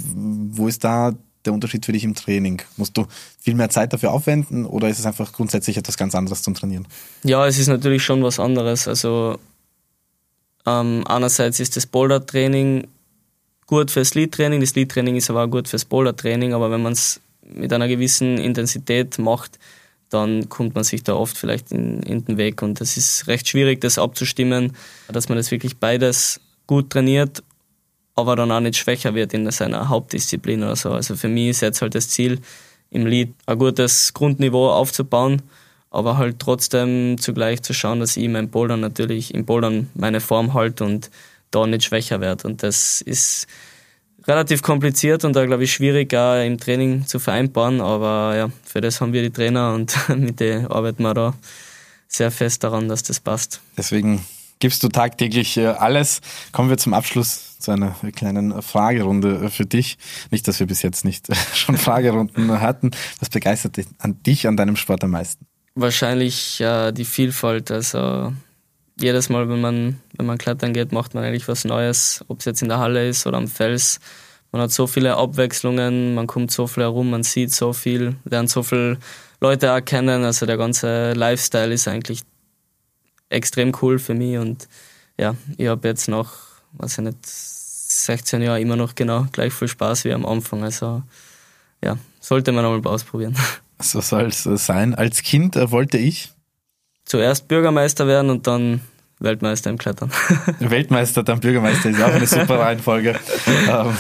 Wo 0.54 0.68
ist 0.68 0.84
da 0.84 1.14
der 1.44 1.54
Unterschied 1.54 1.86
für 1.86 1.92
dich 1.92 2.04
im 2.04 2.16
Training? 2.16 2.62
Musst 2.78 2.96
du 2.96 3.08
viel 3.40 3.56
mehr 3.56 3.70
Zeit 3.70 3.92
dafür 3.92 4.12
aufwenden 4.12 4.66
oder 4.66 4.88
ist 4.88 5.00
es 5.00 5.06
einfach 5.06 5.34
grundsätzlich 5.34 5.76
etwas 5.76 5.98
ganz 5.98 6.16
anderes 6.16 6.44
zum 6.44 6.54
Trainieren? 6.54 6.88
Ja, 7.24 7.46
es 7.46 7.58
ist 7.60 7.68
natürlich 7.68 8.04
schon 8.04 8.24
was 8.24 8.40
anderes. 8.40 8.88
Also 8.88 9.38
ähm, 10.66 11.04
einerseits 11.08 11.60
ist 11.60 11.76
das 11.76 11.86
Boulder-Training 11.88 12.88
gut 13.68 13.92
fürs 13.92 14.16
Lead-Training, 14.16 14.60
das 14.60 14.76
Lead-Training 14.76 15.16
ist 15.16 15.30
aber 15.30 15.46
auch 15.46 15.50
gut 15.50 15.68
fürs 15.68 15.86
Boulder-Training, 15.86 16.54
aber 16.54 16.72
wenn 16.72 16.82
man 16.82 16.94
es 16.94 17.22
mit 17.44 17.72
einer 17.72 17.88
gewissen 17.88 18.38
Intensität 18.38 19.18
macht, 19.18 19.60
dann 20.10 20.50
kommt 20.50 20.76
man 20.76 20.84
sich 20.84 21.04
da 21.04 21.14
oft 21.16 21.38
vielleicht 21.38 21.72
in, 21.72 22.04
in 22.04 22.26
den 22.26 22.38
Weg. 22.38 22.62
Und 22.62 22.82
es 22.82 22.98
ist 22.98 23.28
recht 23.28 23.48
schwierig, 23.48 23.82
das 23.82 23.98
abzustimmen, 23.98 24.76
dass 25.08 25.30
man 25.30 25.38
das 25.38 25.52
wirklich 25.52 25.78
beides 25.78 26.42
gut 26.68 26.90
trainiert, 26.90 27.44
aber 28.16 28.36
dann 28.36 28.52
auch 28.52 28.60
nicht 28.60 28.78
schwächer 28.78 29.16
wird 29.16 29.34
in 29.34 29.50
seiner 29.52 29.90
Hauptdisziplin 29.90 30.64
oder 30.64 30.76
so. 30.76 30.92
Also 30.92 31.16
für 31.16 31.30
mich 31.30 31.50
ist 31.50 31.62
jetzt 31.62 31.82
halt 31.82 31.96
das 31.96 32.10
Ziel, 32.10 32.40
im 32.90 33.06
Lied 33.06 33.34
ein 33.46 33.58
gutes 33.58 34.14
Grundniveau 34.14 34.70
aufzubauen, 34.70 35.42
aber 35.92 36.18
halt 36.18 36.40
trotzdem 36.40 37.18
zugleich 37.20 37.62
zu 37.62 37.74
schauen, 37.74 38.00
dass 38.00 38.18
ich 38.18 38.28
mein 38.30 38.50
Bouldern 38.50 38.80
natürlich 38.80 39.34
im 39.34 39.46
Bouldern 39.46 39.90
meine 39.94 40.22
Form 40.22 40.54
halte 40.54 40.86
und 40.86 41.12
da 41.52 41.68
nicht 41.68 41.84
schwächer 41.84 42.22
werde. 42.22 42.48
Und 42.48 42.64
das 42.64 43.02
ist 43.02 43.46
relativ 44.26 44.62
kompliziert 44.62 45.26
und 45.26 45.36
da 45.36 45.46
glaube 45.46 45.66
ich 45.66 45.74
schwierig 45.74 46.14
auch 46.16 46.42
im 46.42 46.58
Training 46.58 47.06
zu 47.06 47.20
vereinbaren, 47.20 47.82
aber 47.82 48.36
ja, 48.36 48.50
für 48.64 48.80
das 48.80 49.02
haben 49.02 49.14
wir 49.14 49.22
die 49.22 49.32
Trainer 49.32 49.74
und 49.74 49.96
mit 50.16 50.40
denen 50.40 50.68
arbeiten 50.68 51.04
wir 51.04 51.14
da 51.14 51.34
sehr 52.08 52.32
fest 52.32 52.64
daran, 52.64 52.88
dass 52.88 53.04
das 53.04 53.20
passt. 53.20 53.62
Deswegen 53.78 54.24
gibst 54.60 54.84
du 54.84 54.90
tagtäglich 54.90 55.58
äh, 55.58 55.68
alles. 55.68 56.22
Kommen 56.52 56.70
wir 56.70 56.78
zum 56.78 56.94
Abschluss 56.94 57.58
zu 57.60 57.72
einer 57.72 57.96
kleinen 58.16 58.62
Fragerunde 58.62 59.50
für 59.50 59.66
dich. 59.66 59.98
Nicht, 60.30 60.48
dass 60.48 60.60
wir 60.60 60.68
bis 60.68 60.82
jetzt 60.84 61.04
nicht 61.04 61.28
schon 61.56 61.78
Fragerunden 61.78 62.62
hatten. 62.62 62.92
Was 63.20 63.30
begeistert 63.30 63.78
dich, 64.26 64.48
an 64.48 64.58
deinem 64.58 64.76
Sport 64.76 65.04
am 65.04 65.12
meisten? 65.12 65.46
Wahrscheinlich 65.76 66.60
äh, 66.60 66.92
die 66.92 67.06
Vielfalt. 67.06 67.72
Also 67.72 68.34
jedes 69.00 69.30
Mal, 69.30 69.50
wenn 69.50 69.62
man, 69.62 70.02
wenn 70.18 70.26
man 70.26 70.38
klettern 70.38 70.74
geht, 70.74 70.92
macht 70.92 71.14
man 71.14 71.24
eigentlich 71.24 71.48
was 71.48 71.66
Neues, 71.66 72.24
ob 72.28 72.40
es 72.40 72.46
jetzt 72.46 72.62
in 72.62 72.70
der 72.70 72.80
Halle 72.80 73.08
ist 73.08 73.26
oder 73.26 73.38
am 73.38 73.48
Fels. 73.48 74.00
Man 74.52 74.62
hat 74.62 74.72
so 74.72 74.86
viele 74.86 75.16
Abwechslungen, 75.16 76.14
man 76.14 76.28
kommt 76.28 76.52
so 76.52 76.68
viel 76.68 76.84
herum, 76.84 77.10
man 77.10 77.24
sieht 77.24 77.54
so 77.54 77.72
viel, 77.72 78.16
lernt 78.26 78.50
so 78.50 78.64
viele 78.64 78.98
Leute 79.40 79.68
erkennen. 79.68 80.26
Also 80.26 80.46
der 80.46 80.58
ganze 80.58 81.14
Lifestyle 81.14 81.74
ist 81.74 81.88
eigentlich 81.88 82.22
extrem 83.30 83.72
cool 83.82 83.98
für 83.98 84.14
mich 84.14 84.38
und 84.38 84.68
ja, 85.18 85.36
ich 85.58 85.68
habe 85.68 85.88
jetzt 85.88 86.10
noch, 86.10 86.34
weiß 86.74 86.98
ich 86.98 87.04
nicht, 87.06 87.26
16 87.26 88.42
Jahre 88.42 88.60
immer 88.60 88.76
noch 88.76 88.96
genau 88.96 89.28
gleich 89.32 89.54
viel 89.54 89.68
Spaß 89.68 90.06
wie 90.06 90.14
am 90.14 90.26
Anfang. 90.26 90.64
Also 90.64 91.04
ja, 91.84 91.98
sollte 92.20 92.52
man 92.52 92.66
auch 92.66 92.78
mal 92.78 92.90
ausprobieren. 92.90 93.36
So 93.82 94.02
soll 94.02 94.28
es 94.28 94.44
sein. 94.44 94.96
Als 94.96 95.22
Kind 95.22 95.56
äh, 95.56 95.72
wollte 95.72 95.98
ich 95.98 96.32
zuerst 97.06 97.48
Bürgermeister 97.48 98.08
werden 98.08 98.30
und 98.30 98.48
dann 98.48 98.82
Weltmeister 99.20 99.70
im 99.70 99.78
Klettern. 99.78 100.12
Weltmeister, 100.60 101.24
dann 101.24 101.40
Bürgermeister 101.40 101.90
ist 101.90 102.02
auch 102.02 102.14
eine 102.14 102.26
super 102.26 102.60
Reihenfolge. 102.60 103.20
ähm, 103.70 103.94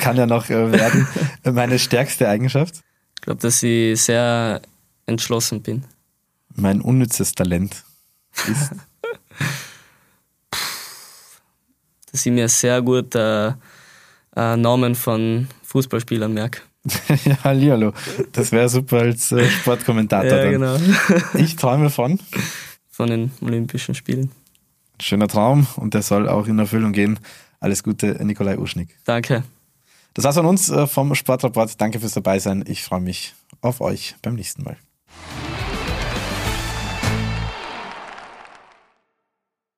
kann 0.00 0.16
ja 0.16 0.26
noch 0.26 0.50
äh, 0.50 0.72
werden. 0.72 1.06
Meine 1.44 1.78
stärkste 1.78 2.28
Eigenschaft? 2.28 2.80
Ich 3.16 3.20
glaube, 3.22 3.40
dass 3.40 3.62
ich 3.62 4.02
sehr 4.02 4.60
entschlossen 5.06 5.62
bin. 5.62 5.84
Mein 6.56 6.80
unnützes 6.80 7.34
Talent 7.34 7.84
ist? 8.48 8.72
dass 12.10 12.26
ich 12.26 12.32
mir 12.32 12.48
sehr 12.48 12.80
gut 12.82 13.14
äh, 13.14 13.48
äh, 13.48 14.56
Namen 14.56 14.94
von 14.94 15.48
Fußballspielern 15.64 16.32
merke. 16.32 16.60
ja, 17.24 17.42
Hallihallo. 17.44 17.92
Das 18.32 18.52
wäre 18.52 18.68
super 18.68 19.00
als 19.00 19.32
äh, 19.32 19.48
Sportkommentator. 19.48 20.38
ja, 20.38 20.50
genau. 20.50 20.76
ich 21.34 21.56
träume 21.56 21.90
von? 21.90 22.18
Von 22.90 23.08
den 23.08 23.30
Olympischen 23.40 23.94
Spielen. 23.94 24.30
Schöner 25.00 25.28
Traum 25.28 25.66
und 25.76 25.94
der 25.94 26.02
soll 26.02 26.28
auch 26.28 26.46
in 26.46 26.58
Erfüllung 26.58 26.92
gehen. 26.92 27.18
Alles 27.60 27.82
Gute, 27.82 28.22
Nikolai 28.24 28.58
Uschnik. 28.58 28.96
Danke. 29.04 29.42
Das 30.12 30.24
war's 30.24 30.36
von 30.36 30.46
uns 30.46 30.70
äh, 30.70 30.86
vom 30.86 31.14
Sportrapport. 31.14 31.80
Danke 31.80 31.98
fürs 31.98 32.12
Dabeisein. 32.12 32.64
Ich 32.68 32.84
freue 32.84 33.00
mich 33.00 33.34
auf 33.60 33.80
euch 33.80 34.14
beim 34.22 34.34
nächsten 34.34 34.62
Mal. 34.62 34.76